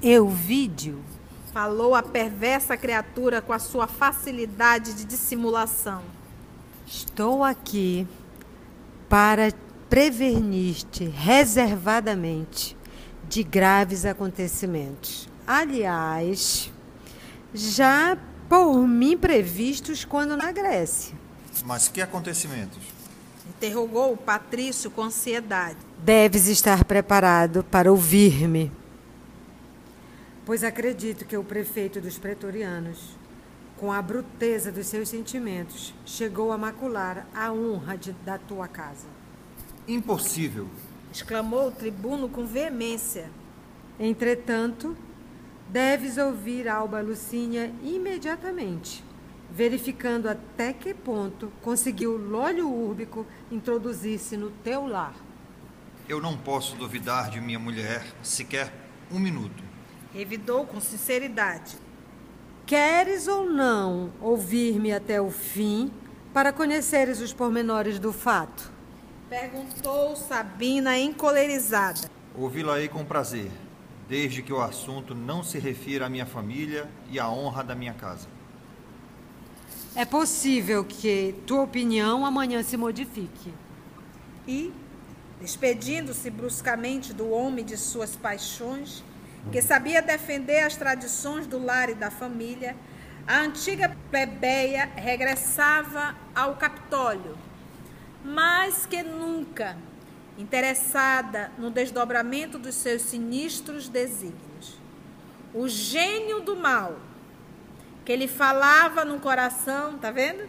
Euvídio, 0.00 1.02
Falou 1.52 1.96
a 1.96 2.02
perversa 2.02 2.76
criatura 2.76 3.42
com 3.42 3.52
a 3.52 3.58
sua 3.58 3.88
facilidade 3.88 4.94
de 4.94 5.04
dissimulação. 5.04 6.19
Estou 6.90 7.44
aqui 7.44 8.06
para 9.08 9.52
prevenir-te 9.88 11.04
reservadamente 11.04 12.76
de 13.28 13.44
graves 13.44 14.04
acontecimentos. 14.04 15.28
Aliás, 15.46 16.70
já 17.54 18.18
por 18.48 18.86
mim 18.86 19.16
previstos 19.16 20.04
quando 20.04 20.36
na 20.36 20.50
Grécia. 20.50 21.16
Mas 21.64 21.88
que 21.88 22.02
acontecimentos? 22.02 22.82
Interrogou 23.48 24.12
o 24.12 24.16
Patrício 24.16 24.90
com 24.90 25.02
ansiedade. 25.02 25.76
Deves 25.98 26.46
estar 26.48 26.84
preparado 26.84 27.62
para 27.64 27.90
ouvir-me. 27.90 28.72
Pois 30.44 30.64
acredito 30.64 31.24
que 31.24 31.36
o 31.36 31.44
prefeito 31.44 32.00
dos 32.00 32.18
pretorianos, 32.18 33.16
com 33.80 33.90
a 33.90 34.02
bruteza 34.02 34.70
dos 34.70 34.86
seus 34.88 35.08
sentimentos, 35.08 35.94
chegou 36.04 36.52
a 36.52 36.58
macular 36.58 37.26
a 37.34 37.50
honra 37.50 37.96
de- 37.96 38.12
da 38.12 38.36
tua 38.36 38.68
casa. 38.68 39.06
Impossível. 39.88 40.68
Exclamou 41.10 41.68
o 41.68 41.70
tribuno 41.72 42.28
com 42.28 42.44
veemência. 42.44 43.30
Entretanto, 43.98 44.94
deves 45.70 46.18
ouvir 46.18 46.68
Alba 46.68 47.00
Lucínia 47.00 47.72
imediatamente, 47.82 49.02
verificando 49.50 50.28
até 50.28 50.74
que 50.74 50.92
ponto 50.92 51.50
conseguiu 51.62 52.18
Lólio 52.18 52.68
Úrbico 52.70 53.26
introduzir-se 53.50 54.36
no 54.36 54.50
teu 54.50 54.86
lar. 54.86 55.14
Eu 56.06 56.20
não 56.20 56.36
posso 56.36 56.76
duvidar 56.76 57.30
de 57.30 57.40
minha 57.40 57.58
mulher 57.58 58.04
sequer 58.22 58.70
um 59.10 59.18
minuto. 59.18 59.64
Revidou 60.12 60.66
com 60.66 60.80
sinceridade. 60.82 61.78
Queres 62.70 63.26
ou 63.26 63.50
não 63.50 64.12
ouvir-me 64.20 64.92
até 64.92 65.20
o 65.20 65.28
fim 65.28 65.90
para 66.32 66.52
conheceres 66.52 67.20
os 67.20 67.32
pormenores 67.32 67.98
do 67.98 68.12
fato? 68.12 68.70
Perguntou 69.28 70.14
Sabina 70.14 70.96
encolerizada. 70.96 72.08
Ouvi-la-ei 72.32 72.88
com 72.88 73.04
prazer, 73.04 73.50
desde 74.08 74.40
que 74.40 74.52
o 74.52 74.60
assunto 74.60 75.16
não 75.16 75.42
se 75.42 75.58
refira 75.58 76.06
à 76.06 76.08
minha 76.08 76.24
família 76.24 76.88
e 77.10 77.18
à 77.18 77.28
honra 77.28 77.64
da 77.64 77.74
minha 77.74 77.92
casa. 77.92 78.28
É 79.96 80.04
possível 80.04 80.84
que 80.84 81.34
tua 81.48 81.62
opinião 81.62 82.24
amanhã 82.24 82.62
se 82.62 82.76
modifique. 82.76 83.52
E, 84.46 84.72
despedindo-se 85.40 86.30
bruscamente 86.30 87.12
do 87.12 87.30
homem 87.30 87.64
de 87.64 87.76
suas 87.76 88.14
paixões, 88.14 89.02
que 89.50 89.62
sabia 89.62 90.02
defender 90.02 90.60
as 90.60 90.76
tradições 90.76 91.46
do 91.46 91.58
lar 91.58 91.88
e 91.88 91.94
da 91.94 92.10
família, 92.10 92.76
a 93.26 93.40
antiga 93.40 93.96
plebeia 94.10 94.86
regressava 94.96 96.14
ao 96.34 96.56
Capitólio, 96.56 97.36
mais 98.24 98.86
que 98.86 99.02
nunca 99.02 99.76
interessada 100.38 101.52
no 101.58 101.70
desdobramento 101.70 102.58
dos 102.58 102.74
seus 102.74 103.02
sinistros 103.02 103.88
desígnios. 103.88 104.78
O 105.52 105.68
gênio 105.68 106.40
do 106.40 106.56
mal, 106.56 106.96
que 108.04 108.12
ele 108.12 108.28
falava 108.28 109.04
no 109.04 109.20
coração, 109.20 109.98
tá 109.98 110.10
vendo? 110.10 110.48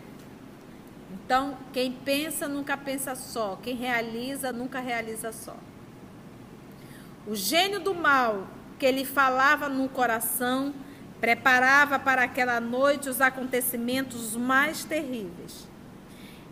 Então, 1.12 1.58
quem 1.74 1.92
pensa 1.92 2.48
nunca 2.48 2.78
pensa 2.78 3.16
só, 3.16 3.60
quem 3.62 3.76
realiza 3.76 4.52
nunca 4.52 4.80
realiza 4.80 5.32
só. 5.32 5.56
O 7.28 7.36
gênio 7.36 7.80
do 7.80 7.94
mal 7.94 8.48
que 8.82 8.86
ele 8.88 9.06
falava 9.06 9.70
no 9.70 9.88
coração 9.88 10.74
preparava 11.20 12.00
para 12.00 12.24
aquela 12.24 12.60
noite 12.60 13.12
os 13.12 13.22
acontecimentos 13.22 14.36
mais 14.36 14.84
terríveis. 14.84 15.68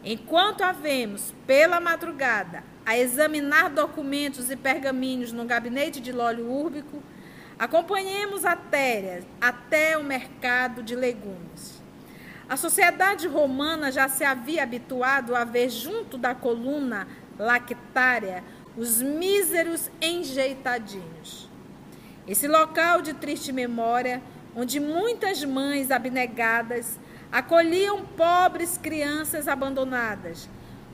Enquanto 0.04 0.62
havemos, 0.62 1.34
pela 1.48 1.80
madrugada, 1.80 2.64
a 2.86 2.96
examinar 2.96 3.72
documentos 3.72 4.52
e 4.52 4.56
pergaminhos 4.56 5.32
no 5.32 5.44
gabinete 5.44 6.00
de 6.00 6.12
Lólio 6.12 6.52
Úrbico, 6.52 7.02
acompanhemos 7.58 8.46
a 8.46 8.56
Téria 8.56 9.24
até 9.42 9.98
o 9.98 10.04
mercado 10.04 10.84
de 10.84 10.96
legumes. 10.96 11.82
A 12.48 12.56
sociedade 12.56 13.28
romana 13.28 13.92
já 13.92 14.08
se 14.08 14.24
havia 14.24 14.62
habituado 14.62 15.36
a 15.36 15.44
ver 15.44 15.72
junto 15.72 16.16
da 16.16 16.36
coluna 16.36 17.08
lactária 17.40 18.44
os 18.78 19.02
míseros 19.02 19.90
enjeitadinhos. 20.00 21.49
Esse 22.30 22.48
local 22.48 23.02
de 23.02 23.12
triste 23.16 23.52
memória, 23.52 24.22
onde 24.56 24.80
muitas 24.80 25.44
mães 25.44 25.90
abnegadas 25.90 27.00
acolhiam 27.32 28.06
pobres 28.06 28.78
crianças 28.78 29.48
abandonadas, 29.48 30.48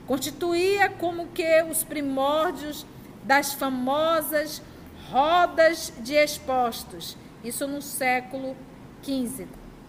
constituía 0.06 0.88
como 0.88 1.26
que 1.28 1.62
os 1.64 1.84
primórdios 1.84 2.86
das 3.22 3.52
famosas 3.52 4.62
rodas 5.10 5.92
de 5.98 6.14
expostos 6.14 7.18
Isso 7.44 7.66
no 7.68 7.82
século 7.82 8.56
XV. 9.04 9.46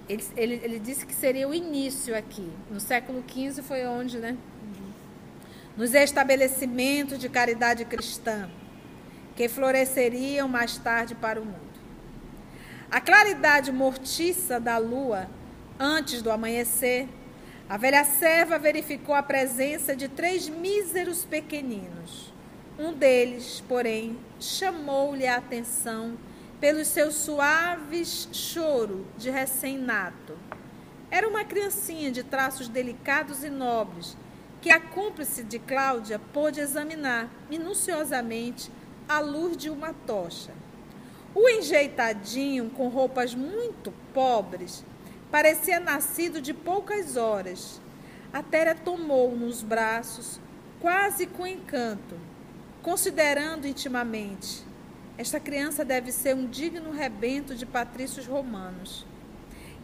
Ele, 0.09 0.23
ele, 0.35 0.61
ele 0.61 0.79
disse 0.79 1.05
que 1.05 1.15
seria 1.15 1.47
o 1.47 1.53
início 1.53 2.15
aqui. 2.15 2.51
No 2.69 2.81
século 2.81 3.23
XV 3.25 3.63
foi 3.63 3.85
onde, 3.85 4.17
né? 4.17 4.37
Nos 5.77 5.93
estabelecimentos 5.93 7.17
de 7.17 7.29
caridade 7.29 7.85
cristã, 7.85 8.49
que 9.37 9.47
floresceriam 9.47 10.47
mais 10.47 10.79
tarde 10.79 11.13
para 11.13 11.39
o 11.39 11.45
mundo. 11.45 11.77
A 12.89 12.99
claridade 12.99 13.71
mortiça 13.71 14.59
da 14.59 14.79
lua, 14.79 15.29
antes 15.79 16.23
do 16.23 16.31
amanhecer, 16.31 17.07
a 17.69 17.77
velha 17.77 18.03
serva 18.03 18.57
verificou 18.57 19.13
a 19.13 19.21
presença 19.21 19.95
de 19.95 20.07
três 20.07 20.49
míseros 20.49 21.23
pequeninos. 21.23 22.33
Um 22.79 22.91
deles, 22.91 23.63
porém, 23.67 24.17
chamou-lhe 24.39 25.27
a 25.27 25.37
atenção 25.37 26.17
pelos 26.59 26.87
seus 26.87 27.13
suaves 27.13 28.27
choro 28.31 29.05
de 29.19 29.29
recém-nato. 29.29 30.35
Era 31.11 31.27
uma 31.27 31.43
criancinha 31.43 32.11
de 32.11 32.23
traços 32.23 32.67
delicados 32.67 33.43
e 33.43 33.51
nobres, 33.51 34.17
que 34.61 34.71
a 34.71 34.79
cúmplice 34.79 35.43
de 35.43 35.59
Cláudia 35.59 36.19
pôde 36.33 36.59
examinar 36.59 37.29
minuciosamente 37.47 38.71
à 39.07 39.19
luz 39.19 39.55
de 39.57 39.69
uma 39.69 39.93
tocha. 39.93 40.51
O 41.33 41.47
enjeitadinho, 41.49 42.69
com 42.71 42.87
roupas 42.87 43.35
muito 43.35 43.93
pobres, 44.13 44.83
parecia 45.29 45.79
nascido 45.79 46.41
de 46.41 46.53
poucas 46.53 47.15
horas. 47.15 47.79
A 48.33 48.41
Téria 48.41 48.75
tomou 48.75 49.35
nos 49.35 49.61
braços, 49.61 50.39
quase 50.79 51.27
com 51.27 51.45
encanto, 51.45 52.15
considerando 52.81 53.67
intimamente: 53.67 54.63
esta 55.17 55.39
criança 55.39 55.85
deve 55.85 56.11
ser 56.11 56.35
um 56.35 56.47
digno 56.47 56.91
rebento 56.91 57.55
de 57.55 57.65
patrícios 57.65 58.25
romanos. 58.25 59.05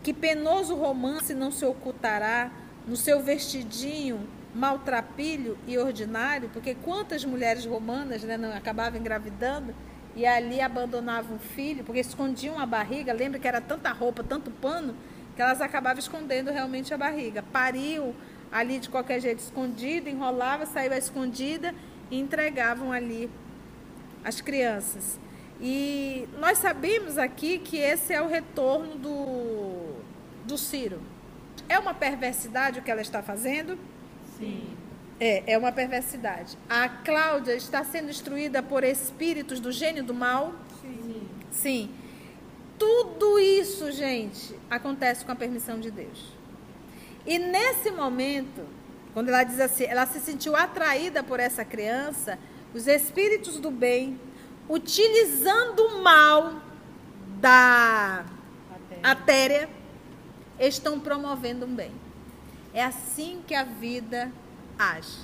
Que 0.01 0.13
penoso 0.13 0.75
romance 0.75 1.33
não 1.33 1.51
se 1.51 1.65
ocultará 1.65 2.51
no 2.85 2.97
seu 2.97 3.21
vestidinho 3.21 4.27
maltrapilho 4.53 5.57
e 5.67 5.77
ordinário, 5.77 6.49
porque 6.53 6.75
quantas 6.75 7.25
mulheres 7.25 7.65
romanas 7.65 8.23
né, 8.23 8.37
não 8.37 8.55
acabavam 8.55 8.99
engravidando 8.99 9.73
e 10.15 10.25
ali 10.25 10.61
abandonavam 10.61 11.37
o 11.37 11.39
filho, 11.39 11.83
porque 11.83 11.99
escondiam 11.99 12.59
a 12.59 12.65
barriga, 12.65 13.11
lembra 13.11 13.39
que 13.39 13.47
era 13.47 13.59
tanta 13.59 13.91
roupa, 13.91 14.23
tanto 14.23 14.51
pano, 14.51 14.95
que 15.35 15.41
elas 15.41 15.59
acabavam 15.59 15.99
escondendo 15.99 16.51
realmente 16.51 16.93
a 16.93 16.97
barriga. 16.97 17.41
Pariu 17.41 18.15
ali 18.51 18.77
de 18.77 18.89
qualquer 18.89 19.19
jeito 19.19 19.39
escondido, 19.39 20.07
enrolava, 20.07 20.67
saiu 20.67 20.93
a 20.93 20.97
escondida 20.97 21.73
e 22.11 22.19
entregavam 22.19 22.91
ali 22.91 23.29
as 24.23 24.39
crianças. 24.39 25.19
E 25.59 26.27
nós 26.39 26.59
sabemos 26.59 27.17
aqui 27.17 27.57
que 27.57 27.77
esse 27.77 28.13
é 28.13 28.21
o 28.21 28.27
retorno 28.27 28.95
do, 28.95 29.95
do 30.45 30.57
Ciro. 30.57 31.01
É 31.67 31.79
uma 31.79 31.93
perversidade 31.93 32.79
o 32.79 32.83
que 32.83 32.91
ela 32.91 33.01
está 33.01 33.23
fazendo? 33.23 33.77
Sim. 34.43 34.63
É, 35.19 35.53
é 35.53 35.57
uma 35.57 35.71
perversidade. 35.71 36.57
A 36.69 36.89
Cláudia 36.89 37.55
está 37.55 37.83
sendo 37.83 38.09
instruída 38.09 38.61
por 38.61 38.83
espíritos 38.83 39.59
do 39.59 39.71
gênio 39.71 40.03
do 40.03 40.13
mal? 40.13 40.53
Sim. 40.81 41.27
Sim. 41.51 41.89
Tudo 42.77 43.39
isso, 43.39 43.91
gente, 43.91 44.53
acontece 44.69 45.23
com 45.23 45.31
a 45.31 45.35
permissão 45.35 45.79
de 45.79 45.89
Deus. 45.89 46.33
E 47.25 47.39
nesse 47.39 47.91
momento, 47.91 48.65
quando 49.13 49.29
ela 49.29 49.43
diz 49.43 49.59
assim, 49.59 49.85
ela 49.85 50.05
se 50.05 50.19
sentiu 50.19 50.55
atraída 50.55 51.23
por 51.23 51.39
essa 51.39 51.63
criança, 51.63 52.37
os 52.73 52.87
espíritos 52.87 53.59
do 53.59 53.71
bem, 53.71 54.19
utilizando 54.67 55.79
o 55.85 56.03
mal 56.03 56.55
da 57.39 58.25
artéria, 59.01 59.69
estão 60.59 60.99
promovendo 60.99 61.65
um 61.65 61.73
bem. 61.73 61.91
É 62.73 62.83
assim 62.83 63.43
que 63.45 63.53
a 63.53 63.63
vida 63.63 64.31
age. 64.77 65.19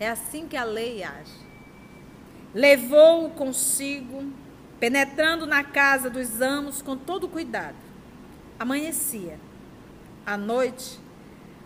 É 0.00 0.08
assim 0.08 0.48
que 0.48 0.56
a 0.56 0.64
lei 0.64 1.04
age. 1.04 1.32
Levou-o 2.54 3.30
consigo, 3.30 4.32
penetrando 4.80 5.46
na 5.46 5.62
casa 5.62 6.08
dos 6.08 6.40
amos 6.40 6.80
com 6.80 6.96
todo 6.96 7.28
cuidado. 7.28 7.76
Amanhecia. 8.58 9.38
À 10.24 10.36
noite, 10.36 10.98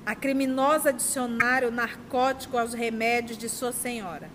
a 0.05 0.14
criminosa 0.14 0.88
adicionara 0.88 1.69
o 1.69 1.73
narcótico 1.73 2.59
aos 2.59 2.75
remédios 2.75 3.38
de 3.38 3.49
sua 3.49 3.73
senhora. 3.73 4.29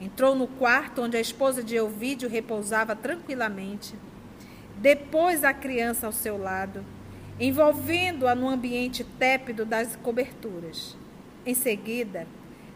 Entrou 0.00 0.34
no 0.34 0.46
quarto 0.46 1.02
onde 1.02 1.16
a 1.16 1.20
esposa 1.20 1.62
de 1.62 1.76
Elvídio 1.76 2.28
repousava 2.28 2.94
tranquilamente. 2.94 3.94
Depois 4.76 5.42
a 5.42 5.54
criança 5.54 6.06
ao 6.06 6.12
seu 6.12 6.36
lado, 6.36 6.84
envolvendo-a 7.38 8.34
no 8.34 8.48
ambiente 8.48 9.04
tépido 9.04 9.64
das 9.64 9.96
coberturas. 9.96 10.96
Em 11.44 11.54
seguida, 11.54 12.26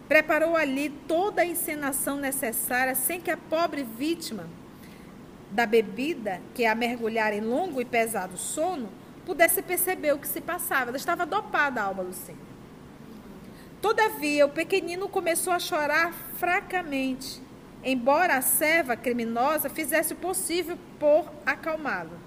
preparou 0.08 0.56
ali 0.56 0.90
toda 0.90 1.42
a 1.42 1.46
encenação 1.46 2.16
necessária 2.16 2.94
sem 2.94 3.20
que 3.20 3.30
a 3.30 3.36
pobre 3.36 3.82
vítima 3.82 4.46
da 5.50 5.66
bebida, 5.66 6.40
que 6.54 6.64
a 6.64 6.74
mergulhar 6.74 7.32
em 7.32 7.40
longo 7.40 7.80
e 7.80 7.84
pesado 7.84 8.36
sono, 8.36 8.88
pudesse 9.24 9.62
perceber 9.62 10.12
o 10.12 10.18
que 10.18 10.28
se 10.28 10.40
passava. 10.40 10.90
Ela 10.90 10.96
estava 10.96 11.26
dopada, 11.26 11.82
Alba 11.82 12.02
Lucina. 12.02 12.38
Todavia, 13.80 14.44
o 14.44 14.50
pequenino 14.50 15.08
começou 15.08 15.52
a 15.52 15.58
chorar 15.58 16.12
fracamente, 16.36 17.40
embora 17.82 18.36
a 18.36 18.42
serva 18.42 18.94
criminosa 18.94 19.70
fizesse 19.70 20.12
o 20.12 20.16
possível 20.16 20.78
por 20.98 21.32
acalmá-lo. 21.46 22.19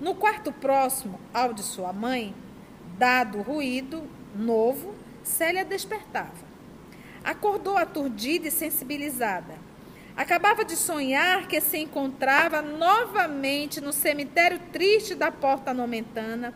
No 0.00 0.14
quarto 0.14 0.52
próximo 0.52 1.20
ao 1.32 1.52
de 1.52 1.62
sua 1.62 1.92
mãe, 1.92 2.34
dado 2.98 3.38
o 3.38 3.42
ruído 3.42 4.02
novo, 4.34 4.94
Célia 5.22 5.64
despertava. 5.64 6.44
Acordou 7.22 7.78
aturdida 7.78 8.48
e 8.48 8.50
sensibilizada. 8.50 9.54
Acabava 10.16 10.64
de 10.64 10.76
sonhar 10.76 11.48
que 11.48 11.60
se 11.60 11.78
encontrava 11.78 12.60
novamente 12.60 13.80
no 13.80 13.92
cemitério 13.92 14.60
triste 14.72 15.14
da 15.14 15.30
Porta 15.30 15.72
Nomentana, 15.72 16.52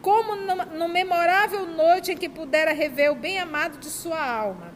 como 0.00 0.36
no 0.36 0.88
memorável 0.88 1.66
noite 1.66 2.12
em 2.12 2.16
que 2.16 2.28
pudera 2.28 2.72
rever 2.72 3.10
o 3.10 3.16
bem-amado 3.16 3.78
de 3.78 3.86
sua 3.86 4.24
alma. 4.24 4.72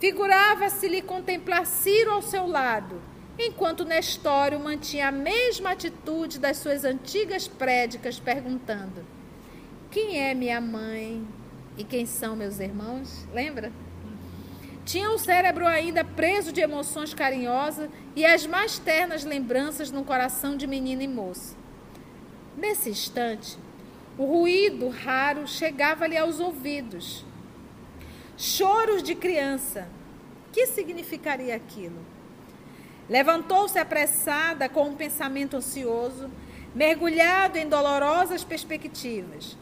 Figurava-se-lhe 0.00 1.02
contemplar 1.02 1.66
Ciro 1.66 2.12
ao 2.12 2.22
seu 2.22 2.46
lado, 2.46 3.00
enquanto 3.38 3.84
Nestório 3.84 4.58
mantinha 4.58 5.08
a 5.08 5.12
mesma 5.12 5.70
atitude 5.70 6.38
das 6.38 6.56
suas 6.56 6.84
antigas 6.84 7.46
prédicas, 7.46 8.18
perguntando: 8.18 9.04
Quem 9.90 10.20
é 10.20 10.34
minha 10.34 10.60
mãe 10.60 11.26
e 11.76 11.84
quem 11.84 12.04
são 12.04 12.34
meus 12.34 12.58
irmãos? 12.58 13.26
Lembra? 13.32 13.72
Tinha 14.84 15.10
o 15.10 15.18
cérebro 15.18 15.66
ainda 15.66 16.02
preso 16.02 16.50
de 16.50 16.62
emoções 16.62 17.12
carinhosas 17.12 17.90
e 18.16 18.24
as 18.24 18.46
mais 18.46 18.78
ternas 18.78 19.22
lembranças 19.22 19.90
no 19.90 20.02
coração 20.02 20.56
de 20.56 20.66
menina 20.66 21.02
e 21.02 21.08
moça. 21.08 21.54
Nesse 22.56 22.90
instante, 22.90 23.58
o 24.16 24.24
ruído 24.24 24.88
raro 24.88 25.46
chegava-lhe 25.46 26.16
aos 26.16 26.40
ouvidos. 26.40 27.24
Choros 28.36 29.02
de 29.02 29.14
criança. 29.14 29.86
Que 30.52 30.66
significaria 30.66 31.54
aquilo? 31.54 32.00
Levantou-se 33.08 33.78
apressada 33.78 34.68
com 34.68 34.88
um 34.88 34.94
pensamento 34.94 35.56
ansioso, 35.56 36.30
mergulhado 36.74 37.56
em 37.56 37.66
dolorosas 37.66 38.44
perspectivas. 38.44 39.56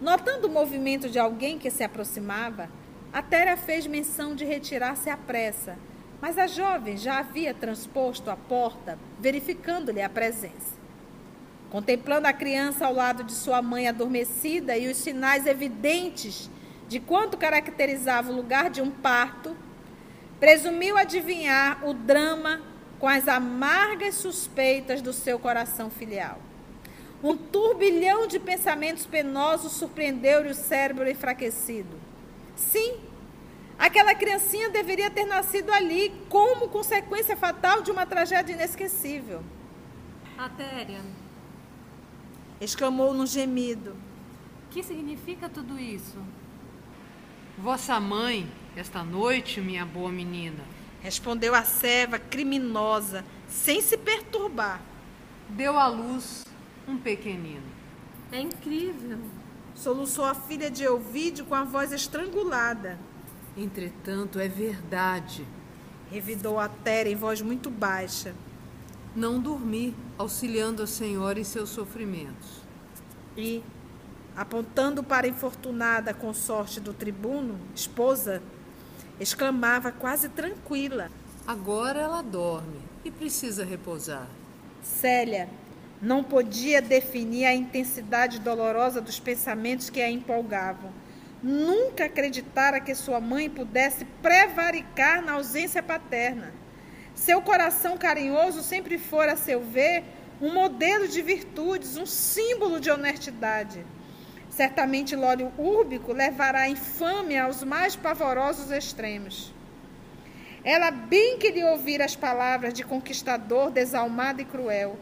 Notando 0.00 0.46
o 0.46 0.50
movimento 0.50 1.08
de 1.08 1.18
alguém 1.18 1.58
que 1.58 1.70
se 1.70 1.82
aproximava, 1.82 2.68
a 3.12 3.20
Téria 3.20 3.56
fez 3.56 3.86
menção 3.86 4.34
de 4.34 4.44
retirar-se 4.44 5.10
à 5.10 5.16
pressa, 5.16 5.76
mas 6.20 6.38
a 6.38 6.46
jovem 6.46 6.96
já 6.96 7.18
havia 7.18 7.52
transposto 7.52 8.30
a 8.30 8.36
porta, 8.36 8.98
verificando-lhe 9.18 10.00
a 10.00 10.08
presença. 10.08 10.74
Contemplando 11.70 12.28
a 12.28 12.32
criança 12.32 12.86
ao 12.86 12.94
lado 12.94 13.24
de 13.24 13.32
sua 13.32 13.60
mãe 13.60 13.88
adormecida 13.88 14.76
e 14.76 14.86
os 14.86 14.96
sinais 14.96 15.46
evidentes 15.46 16.48
de 16.86 17.00
quanto 17.00 17.36
caracterizava 17.36 18.30
o 18.30 18.36
lugar 18.36 18.70
de 18.70 18.80
um 18.80 18.90
parto, 18.90 19.56
presumiu 20.38 20.96
adivinhar 20.96 21.84
o 21.84 21.92
drama 21.92 22.60
com 22.98 23.08
as 23.08 23.28
amargas 23.28 24.14
suspeitas 24.14 25.02
do 25.02 25.12
seu 25.12 25.38
coração 25.38 25.90
filial. 25.90 26.40
Um 27.22 27.36
turbilhão 27.36 28.26
de 28.26 28.38
pensamentos 28.38 29.06
penosos 29.06 29.72
surpreendeu-lhe 29.72 30.50
o 30.50 30.54
cérebro 30.54 31.08
enfraquecido. 31.08 31.98
Sim, 32.54 33.00
aquela 33.78 34.14
criancinha 34.14 34.68
deveria 34.68 35.10
ter 35.10 35.24
nascido 35.24 35.72
ali 35.72 36.12
como 36.28 36.68
consequência 36.68 37.36
fatal 37.36 37.82
de 37.82 37.90
uma 37.90 38.04
tragédia 38.04 38.52
inesquecível. 38.52 39.42
Atéria, 40.36 41.00
exclamou 42.60 43.14
num 43.14 43.26
gemido. 43.26 43.96
que 44.70 44.82
significa 44.82 45.48
tudo 45.48 45.78
isso? 45.78 46.18
Vossa 47.56 48.00
mãe, 48.00 48.50
esta 48.76 49.04
noite, 49.04 49.60
minha 49.60 49.86
boa 49.86 50.10
menina, 50.10 50.64
Respondeu 51.04 51.54
a 51.54 51.62
serva 51.64 52.18
criminosa, 52.18 53.26
sem 53.46 53.82
se 53.82 53.94
perturbar. 53.94 54.80
deu 55.50 55.78
à 55.78 55.86
luz 55.86 56.46
um 56.88 56.96
pequenino. 56.96 57.62
É 58.32 58.40
incrível. 58.40 59.18
Soluçou 59.74 60.24
a 60.24 60.34
filha 60.34 60.70
de 60.70 60.82
Elvídio 60.82 61.44
com 61.44 61.54
a 61.54 61.62
voz 61.62 61.92
estrangulada. 61.92 62.98
Entretanto, 63.54 64.38
é 64.38 64.48
verdade. 64.48 65.46
Revidou 66.10 66.58
a 66.58 66.68
Tera 66.68 67.10
em 67.10 67.14
voz 67.14 67.42
muito 67.42 67.68
baixa. 67.68 68.34
Não 69.14 69.38
dormi, 69.38 69.94
auxiliando 70.16 70.82
a 70.82 70.86
senhora 70.86 71.38
em 71.38 71.44
seus 71.44 71.68
sofrimentos. 71.68 72.62
E, 73.36 73.62
apontando 74.34 75.02
para 75.02 75.26
a 75.26 75.28
infortunada 75.28 76.14
consorte 76.14 76.80
do 76.80 76.94
tribuno, 76.94 77.60
esposa, 77.74 78.42
exclamava 79.20 79.92
quase 79.92 80.28
tranquila: 80.28 81.10
Agora 81.46 82.00
ela 82.00 82.22
dorme 82.22 82.80
e 83.04 83.10
precisa 83.10 83.64
repousar. 83.64 84.26
Célia 84.82 85.48
não 86.00 86.22
podia 86.22 86.82
definir 86.82 87.46
a 87.46 87.54
intensidade 87.54 88.38
dolorosa 88.38 89.00
dos 89.00 89.18
pensamentos 89.18 89.88
que 89.88 90.02
a 90.02 90.10
empolgavam. 90.10 90.92
Nunca 91.42 92.06
acreditara 92.06 92.80
que 92.80 92.94
sua 92.94 93.20
mãe 93.20 93.48
pudesse 93.48 94.04
prevaricar 94.22 95.22
na 95.22 95.32
ausência 95.32 95.82
paterna. 95.82 96.52
Seu 97.14 97.40
coração 97.40 97.96
carinhoso 97.96 98.62
sempre 98.62 98.98
fora, 98.98 99.32
a 99.32 99.36
seu 99.36 99.60
ver, 99.62 100.04
um 100.40 100.52
modelo 100.52 101.06
de 101.06 101.22
virtudes, 101.22 101.96
um 101.96 102.06
símbolo 102.06 102.80
de 102.80 102.90
honestidade. 102.90 103.84
Certamente 104.54 105.16
Lólio 105.16 105.52
Úrbico 105.58 106.12
levará 106.12 106.60
a 106.60 106.68
infâmia 106.68 107.42
aos 107.42 107.64
mais 107.64 107.96
pavorosos 107.96 108.70
extremos. 108.70 109.52
Ela 110.62 110.92
bem 110.92 111.38
que 111.38 111.50
lhe 111.50 111.64
ouvira 111.64 112.04
as 112.04 112.14
palavras 112.14 112.72
de 112.72 112.84
conquistador 112.84 113.72
desalmado 113.72 114.40
e 114.40 114.44
cruel. 114.44 114.96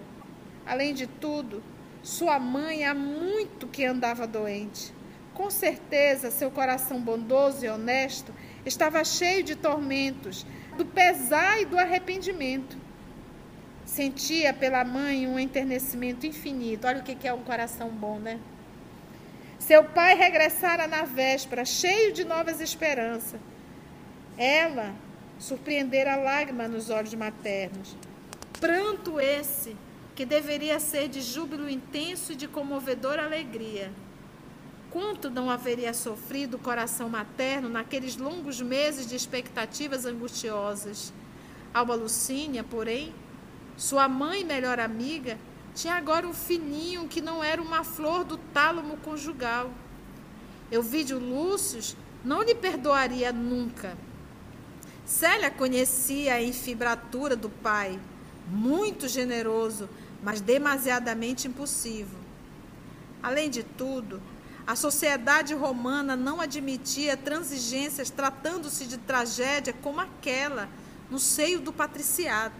Além 0.64 0.94
de 0.94 1.06
tudo, 1.06 1.62
sua 2.02 2.38
mãe 2.38 2.86
há 2.86 2.94
muito 2.94 3.68
que 3.68 3.84
andava 3.84 4.26
doente. 4.26 4.90
Com 5.34 5.50
certeza, 5.50 6.30
seu 6.30 6.50
coração 6.50 6.98
bondoso 6.98 7.66
e 7.66 7.68
honesto 7.68 8.32
estava 8.64 9.04
cheio 9.04 9.42
de 9.44 9.54
tormentos, 9.54 10.46
do 10.78 10.86
pesar 10.86 11.60
e 11.60 11.66
do 11.66 11.78
arrependimento. 11.78 12.78
Sentia 13.84 14.54
pela 14.54 14.82
mãe 14.82 15.26
um 15.26 15.38
enternecimento 15.38 16.26
infinito. 16.26 16.86
Olha 16.86 17.00
o 17.00 17.02
que 17.02 17.28
é 17.28 17.34
um 17.34 17.42
coração 17.42 17.90
bom, 17.90 18.18
né? 18.18 18.40
Seu 19.66 19.84
pai 19.84 20.16
regressara 20.16 20.88
na 20.88 21.04
véspera, 21.04 21.64
cheio 21.64 22.12
de 22.12 22.24
novas 22.24 22.60
esperanças. 22.60 23.40
Ela 24.36 24.92
surpreendera 25.38 26.14
a 26.14 26.16
lágrima 26.16 26.66
nos 26.66 26.90
olhos 26.90 27.14
maternos. 27.14 27.96
Pranto 28.58 29.20
esse 29.20 29.76
que 30.16 30.26
deveria 30.26 30.80
ser 30.80 31.08
de 31.08 31.20
júbilo 31.20 31.70
intenso 31.70 32.32
e 32.32 32.34
de 32.34 32.48
comovedora 32.48 33.24
alegria. 33.24 33.92
Quanto 34.90 35.30
não 35.30 35.48
haveria 35.48 35.94
sofrido 35.94 36.56
o 36.56 36.60
coração 36.60 37.08
materno 37.08 37.68
naqueles 37.68 38.16
longos 38.16 38.60
meses 38.60 39.06
de 39.06 39.14
expectativas 39.14 40.04
angustiosas? 40.04 41.12
Alba 41.72 41.94
Lucínia, 41.94 42.64
porém, 42.64 43.14
sua 43.76 44.08
mãe 44.08 44.42
melhor 44.42 44.80
amiga, 44.80 45.38
tinha 45.74 45.94
agora 45.94 46.26
um 46.26 46.34
filhinho 46.34 47.08
que 47.08 47.20
não 47.20 47.42
era 47.42 47.60
uma 47.60 47.82
flor 47.82 48.24
do 48.24 48.36
tálamo 48.36 48.96
conjugal. 48.98 49.70
Euvídio 50.70 51.18
Lúcio 51.18 51.96
não 52.24 52.42
lhe 52.42 52.54
perdoaria 52.54 53.32
nunca. 53.32 53.96
Célia 55.04 55.50
conhecia 55.50 56.34
a 56.34 56.42
infibratura 56.42 57.34
do 57.34 57.50
pai, 57.50 57.98
muito 58.48 59.08
generoso, 59.08 59.88
mas 60.22 60.40
demasiadamente 60.40 61.48
impossível. 61.48 62.18
Além 63.22 63.50
de 63.50 63.62
tudo, 63.62 64.22
a 64.66 64.76
sociedade 64.76 65.54
romana 65.54 66.16
não 66.16 66.40
admitia 66.40 67.16
transigências 67.16 68.10
tratando-se 68.10 68.86
de 68.86 68.96
tragédia 68.96 69.74
como 69.82 70.00
aquela 70.00 70.68
no 71.10 71.18
seio 71.18 71.60
do 71.60 71.72
patriciado. 71.72 72.54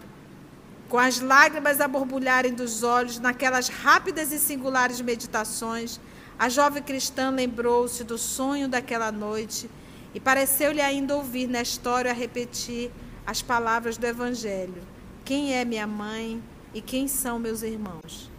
Com 0.89 0.99
as 0.99 1.19
lágrimas 1.19 1.81
a 1.81 1.87
borbulharem 1.87 2.53
dos 2.53 2.83
olhos 2.83 3.19
naquelas 3.19 3.67
rápidas 3.67 4.31
e 4.31 4.39
singulares 4.39 5.01
meditações, 5.01 5.99
a 6.37 6.49
jovem 6.49 6.83
cristã 6.83 7.29
lembrou-se 7.29 8.03
do 8.03 8.17
sonho 8.17 8.67
daquela 8.67 9.11
noite 9.11 9.69
e 10.13 10.19
pareceu-lhe 10.19 10.81
ainda 10.81 11.15
ouvir 11.15 11.47
na 11.47 11.61
história 11.61 12.13
repetir 12.13 12.91
as 13.25 13.41
palavras 13.41 13.97
do 13.97 14.05
Evangelho: 14.05 14.83
Quem 15.25 15.53
é 15.55 15.65
minha 15.65 15.87
mãe? 15.87 16.41
e 16.73 16.81
quem 16.81 17.07
são 17.07 17.37
meus 17.37 17.61
irmãos. 17.61 18.29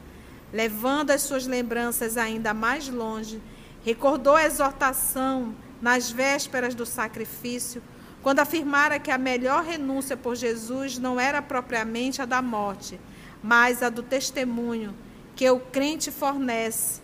Levando 0.52 1.10
as 1.10 1.22
suas 1.22 1.46
lembranças 1.46 2.16
ainda 2.16 2.52
mais 2.52 2.88
longe, 2.88 3.40
recordou 3.84 4.34
a 4.34 4.44
exortação 4.44 5.54
nas 5.80 6.10
vésperas 6.10 6.74
do 6.74 6.86
sacrifício, 6.86 7.82
quando 8.24 8.40
afirmara 8.40 8.98
que 8.98 9.10
a 9.10 9.18
melhor 9.18 9.62
renúncia 9.62 10.16
por 10.16 10.34
Jesus 10.34 10.96
não 10.96 11.20
era 11.20 11.42
propriamente 11.42 12.22
a 12.22 12.24
da 12.24 12.40
morte, 12.40 12.98
mas 13.42 13.82
a 13.82 13.90
do 13.90 14.02
testemunho 14.02 14.94
que 15.36 15.48
o 15.50 15.60
crente 15.60 16.10
fornece 16.10 17.02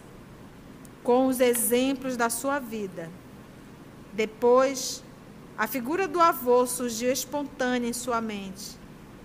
com 1.05 1.27
os 1.27 1.39
exemplos 1.39 2.17
da 2.17 2.31
sua 2.31 2.59
vida. 2.59 3.11
Depois, 4.15 5.05
a 5.59 5.67
figura 5.67 6.09
do 6.09 6.19
avô 6.19 6.65
surgiu 6.67 7.13
espontânea 7.13 7.91
em 7.91 7.93
sua 7.93 8.23
mente. 8.23 8.79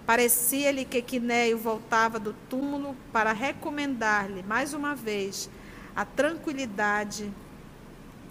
Parecia-lhe 0.05 0.83
que 0.83 1.01
Quinéio 1.01 1.57
voltava 1.57 2.19
do 2.19 2.33
túmulo 2.49 2.93
para 3.13 3.31
recomendar-lhe, 3.31 4.43
mais 4.43 4.73
uma 4.73 4.95
vez, 4.95 5.49
a 5.95 6.03
tranquilidade 6.03 7.33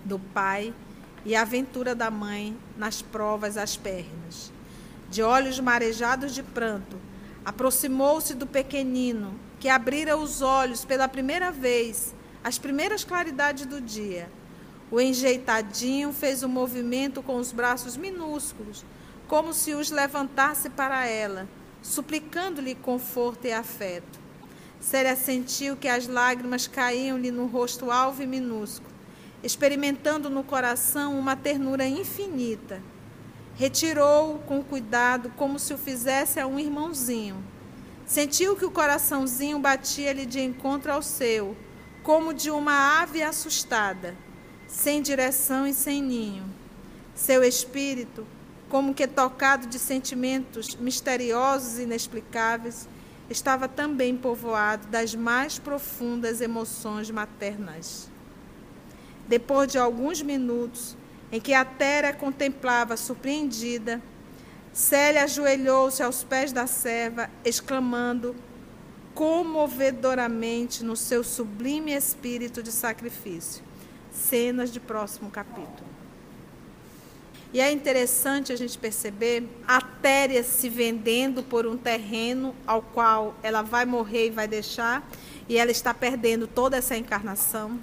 do 0.05 0.19
pai 0.19 0.75
e 1.25 1.35
a 1.35 1.43
aventura 1.43 1.95
da 1.95 2.11
mãe 2.11 2.57
nas 2.77 3.03
provas 3.03 3.57
aspérrimas. 3.57 4.53
De 5.09 5.23
olhos 5.23 5.59
marejados 5.61 6.35
de 6.35 6.43
pranto, 6.43 6.97
aproximou-se 7.45 8.35
do 8.35 8.47
pequenino, 8.47 9.35
que 9.61 9.69
abrira 9.69 10.17
os 10.17 10.43
olhos 10.43 10.85
pela 10.85 11.09
primeira 11.09 11.51
vez, 11.51 12.15
as 12.43 12.59
primeiras 12.59 13.05
claridades 13.05 13.67
do 13.67 13.81
dia. 13.81 14.29
O 14.91 15.01
enjeitadinho 15.01 16.13
fez 16.13 16.43
um 16.43 16.49
movimento 16.49 17.23
com 17.23 17.37
os 17.37 17.53
braços 17.53 17.97
minúsculos, 17.97 18.85
como 19.27 19.55
se 19.55 19.75
os 19.75 19.91
levantasse 19.91 20.69
para 20.69 21.07
ela 21.07 21.49
suplicando-lhe 21.85 22.75
conforto 22.75 23.47
e 23.47 23.53
afeto. 23.53 24.19
Célia 24.81 25.15
sentiu 25.15 25.77
que 25.77 25.87
as 25.87 26.09
lágrimas 26.09 26.67
caíam-lhe 26.67 27.31
no 27.31 27.47
rosto 27.47 27.91
alvo 27.91 28.23
e 28.23 28.27
minúsculo, 28.27 28.94
experimentando 29.45 30.29
no 30.29 30.43
coração 30.43 31.17
uma 31.19 31.37
ternura 31.37 31.87
infinita. 31.87 32.83
Retirou-o 33.55 34.41
com 34.41 34.65
cuidado, 34.65 35.31
como 35.37 35.59
se 35.59 35.73
o 35.73 35.79
fizesse 35.79 36.41
a 36.41 36.47
um 36.47 36.59
irmãozinho. 36.59 37.37
Sentiu 38.05 38.57
que 38.57 38.65
o 38.65 38.71
coraçãozinho 38.71 39.61
batia-lhe 39.61 40.27
de 40.27 40.41
encontro 40.41 40.91
ao 40.91 41.03
seu, 41.03 41.57
como 42.03 42.35
de 42.35 42.51
uma 42.51 43.01
ave 43.01 43.23
assustada, 43.23 44.17
sem 44.67 45.01
direção 45.01 45.67
e 45.67 45.73
sem 45.73 46.03
ninho. 46.03 46.45
Seu 47.15 47.45
espírito 47.45 48.27
como 48.75 48.93
que 48.93 49.07
tocado 49.07 49.69
de 49.69 49.79
sentimentos 49.79 50.75
misteriosos 50.75 51.79
e 51.79 51.83
inexplicáveis, 51.83 52.89
estava 53.31 53.69
também 53.69 54.17
povoado 54.17 54.89
das 54.89 55.15
mais 55.15 55.61
profundas 55.61 56.41
emoções 56.41 57.09
maternas. 57.09 58.11
Depois 59.27 59.71
de 59.71 59.79
alguns 59.79 60.21
minutos, 60.23 60.97
em 61.33 61.41
que 61.41 61.55
a 61.55 61.65
Téria 61.65 62.13
contemplava 62.13 62.97
surpreendida, 62.97 64.01
Célia 64.73 65.25
ajoelhou-se 65.25 66.03
aos 66.03 66.25
pés 66.25 66.53
da 66.53 66.67
serva, 66.67 67.31
exclamando 67.45 68.35
comovedoramente 69.15 70.85
no 70.85 70.97
seu 70.97 71.23
sublime 71.23 71.93
espírito 71.93 72.63
de 72.63 72.73
sacrifício. 72.73 73.63
Cenas 74.13 74.71
de 74.71 74.81
próximo 74.81 75.31
capítulo. 75.31 75.95
E 77.53 77.61
é 77.61 77.71
interessante 77.71 78.53
a 78.53 78.57
gente 78.57 78.77
perceber 78.77 79.49
a 79.67 79.81
Téria 79.81 80.43
se 80.43 80.69
vendendo 80.69 81.41
por 81.41 81.69
um 81.69 81.77
terreno 81.77 82.53
ao 82.67 82.83
qual 82.83 83.37
ela 83.45 83.63
vai 83.63 83.85
morrer 83.85 84.27
e 84.27 84.31
vai 84.31 84.49
deixar, 84.49 85.09
e 85.49 85.57
ela 85.57 85.71
está 85.71 85.95
perdendo 85.95 86.49
toda 86.49 86.77
essa 86.77 86.97
encarnação. 86.97 87.79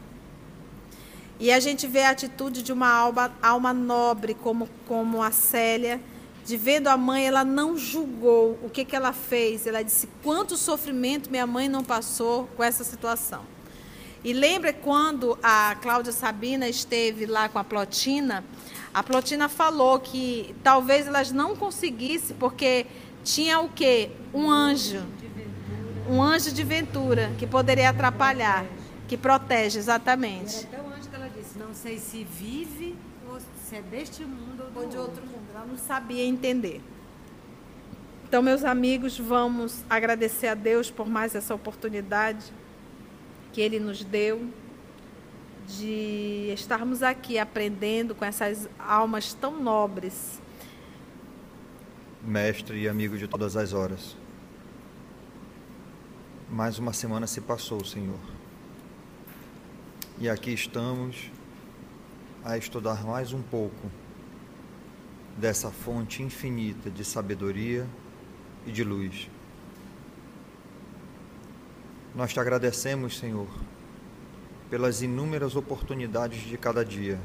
E 1.42 1.52
a 1.52 1.60
gente 1.60 1.88
vê 1.88 2.04
a 2.04 2.12
atitude 2.12 2.62
de 2.62 2.72
uma 2.72 2.88
alma, 2.88 3.32
alma 3.42 3.74
nobre 3.74 4.36
como, 4.36 4.70
como 4.88 5.24
a 5.24 5.32
Célia, 5.32 6.00
de 6.46 6.56
vendo 6.56 6.88
a 6.88 6.96
mãe, 6.96 7.26
ela 7.26 7.44
não 7.44 7.76
julgou 7.76 8.60
o 8.62 8.70
que, 8.70 8.86
que 8.86 8.96
ela 8.96 9.12
fez. 9.12 9.66
Ela 9.66 9.82
disse: 9.82 10.08
quanto 10.22 10.56
sofrimento 10.56 11.32
minha 11.32 11.48
mãe 11.48 11.68
não 11.68 11.84
passou 11.84 12.48
com 12.56 12.64
essa 12.64 12.84
situação. 12.84 13.42
E 14.24 14.34
lembra 14.34 14.72
quando 14.72 15.36
a 15.42 15.76
Cláudia 15.82 16.12
Sabina 16.12 16.70
esteve 16.70 17.26
lá 17.26 17.50
com 17.50 17.58
a 17.58 17.64
Plotina, 17.64 18.46
a 18.94 19.02
Plotina 19.02 19.50
falou 19.50 20.00
que 20.00 20.56
talvez 20.64 21.08
elas 21.08 21.32
não 21.32 21.56
conseguissem, 21.56 22.36
porque 22.36 22.86
tinha 23.24 23.60
o 23.60 23.68
quê? 23.68 24.12
Um 24.32 24.48
anjo. 24.48 25.04
um 26.08 26.22
anjo 26.22 26.52
de 26.52 26.64
ventura 26.64 27.32
que 27.40 27.48
poderia 27.48 27.90
atrapalhar, 27.90 28.64
que 29.08 29.18
protege, 29.18 29.80
exatamente. 29.80 30.68
Não 31.62 31.76
sei 31.76 32.00
se 32.00 32.24
vive 32.24 32.96
ou 33.30 33.40
se 33.40 33.76
é 33.76 33.82
deste 33.84 34.26
mundo 34.26 34.64
ou, 34.76 34.82
ou 34.82 34.90
de 34.90 34.98
outro 34.98 35.22
mundo. 35.22 35.46
Ela 35.54 35.66
não 35.66 35.78
sabia 35.78 36.24
entender. 36.24 36.82
Então, 38.28 38.42
meus 38.42 38.64
amigos, 38.64 39.20
vamos 39.20 39.84
agradecer 39.88 40.48
a 40.48 40.56
Deus 40.56 40.90
por 40.90 41.08
mais 41.08 41.36
essa 41.36 41.54
oportunidade 41.54 42.52
que 43.54 43.62
Ele 43.62 43.80
nos 43.80 44.04
deu 44.04 44.50
de 45.68 46.52
estarmos 46.54 47.04
aqui 47.04 47.38
aprendendo 47.38 48.16
com 48.16 48.26
essas 48.26 48.68
almas 48.80 49.34
tão 49.34 49.62
nobres. 49.62 50.42
Mestre 52.24 52.82
e 52.82 52.90
amigo 52.90 53.18
de 53.18 53.28
todas 53.28 53.56
as 53.56 53.72
horas. 53.72 54.18
Mais 56.50 56.80
uma 56.80 56.92
semana 56.92 57.28
se 57.28 57.40
passou, 57.40 57.86
Senhor. 57.86 58.20
E 60.20 60.28
aqui 60.28 60.52
estamos 60.54 61.32
a 62.44 62.58
estudar 62.58 63.06
mais 63.06 63.34
um 63.34 63.42
pouco 63.42 63.92
dessa 65.38 65.70
fonte 65.70 66.24
infinita 66.24 66.90
de 66.90 67.06
sabedoria 67.06 67.88
e 68.66 68.72
de 68.72 68.84
luz. 68.84 69.30
Nós 72.16 72.34
te 72.34 72.40
agradecemos, 72.40 73.20
Senhor, 73.20 73.48
pelas 74.70 75.04
inúmeras 75.04 75.56
oportunidades 75.56 76.42
de 76.42 76.58
cada 76.58 76.84
dia 76.84 77.20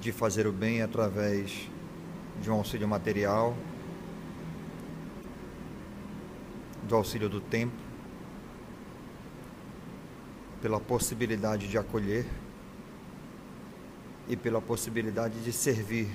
de 0.00 0.12
fazer 0.12 0.46
o 0.46 0.52
bem 0.52 0.80
através 0.80 1.68
de 2.40 2.50
um 2.50 2.54
auxílio 2.54 2.88
material, 2.88 3.54
do 6.84 6.96
auxílio 6.96 7.28
do 7.28 7.40
tempo, 7.40 7.76
pela 10.62 10.80
possibilidade 10.80 11.68
de 11.68 11.76
acolher 11.76 12.24
e 14.28 14.36
pela 14.36 14.60
possibilidade 14.60 15.42
de 15.42 15.52
servir 15.52 16.08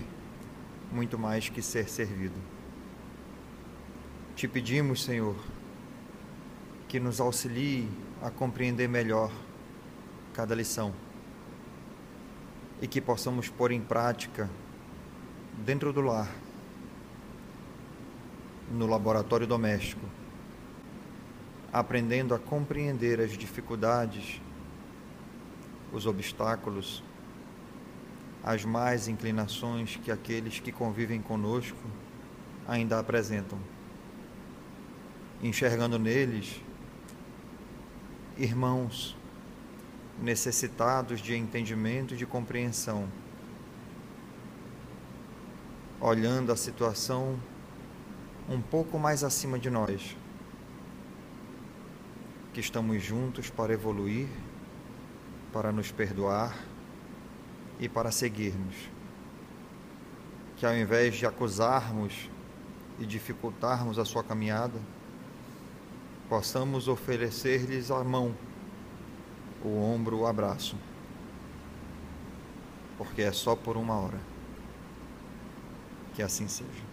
muito 0.92 1.18
mais 1.18 1.50
que 1.50 1.62
ser 1.62 1.90
servido. 1.90 2.36
Te 4.36 4.48
pedimos, 4.48 5.04
Senhor, 5.04 5.36
que 6.88 7.00
nos 7.00 7.20
auxilie 7.20 7.90
a 8.22 8.30
compreender 8.30 8.88
melhor 8.88 9.32
cada 10.34 10.54
lição 10.54 10.94
e 12.82 12.88
que 12.88 13.02
possamos 13.02 13.50
pôr 13.50 13.72
em 13.72 13.82
prática 13.82 14.50
dentro 15.66 15.92
do 15.92 16.02
lar, 16.02 16.30
no 18.72 18.86
laboratório 18.88 19.48
doméstico, 19.48 20.06
aprendendo 21.72 22.36
a 22.36 22.40
compreender 22.40 23.20
as 23.20 23.32
dificuldades, 23.32 24.42
os 25.92 26.06
obstáculos, 26.06 27.04
as 28.44 28.66
más 28.66 29.08
inclinações 29.08 29.96
que 29.96 30.12
aqueles 30.12 30.60
que 30.60 30.72
convivem 30.72 31.22
conosco 31.22 31.80
ainda 32.68 33.00
apresentam. 33.00 33.58
Enxergando 35.42 35.98
neles 35.98 36.62
irmãos 38.38 39.16
necessitados 40.22 41.22
de 41.22 41.36
entendimento 41.36 42.14
e 42.14 42.18
de 42.18 42.26
compreensão, 42.26 43.08
olhando 46.00 46.52
a 46.52 46.56
situação 46.56 47.40
um 48.50 48.62
pouco 48.62 49.00
mais 49.00 49.24
acima 49.24 49.58
de 49.58 49.70
nós, 49.70 50.18
que 52.54 52.60
estamos 52.60 53.02
juntos 53.02 53.50
para 53.50 53.74
evoluir, 53.74 54.28
para 55.52 55.72
nos 55.72 55.92
perdoar 55.92 56.73
e 57.84 57.90
para 57.90 58.12
seguirmos. 58.12 58.76
Que 60.56 60.66
ao 60.66 60.74
invés 60.74 61.16
de 61.16 61.26
acusarmos 61.26 62.30
e 62.98 63.06
dificultarmos 63.06 64.00
a 64.00 64.06
sua 64.06 64.24
caminhada, 64.24 64.80
possamos 66.30 66.88
oferecer-lhes 66.88 67.92
a 67.92 68.02
mão, 68.02 68.34
o 69.62 69.82
ombro, 69.82 70.20
o 70.20 70.26
abraço, 70.26 70.78
porque 72.98 73.22
é 73.22 73.34
só 73.34 73.54
por 73.54 73.76
uma 73.76 73.96
hora. 73.96 74.20
Que 76.14 76.24
assim 76.24 76.48
seja. 76.48 76.93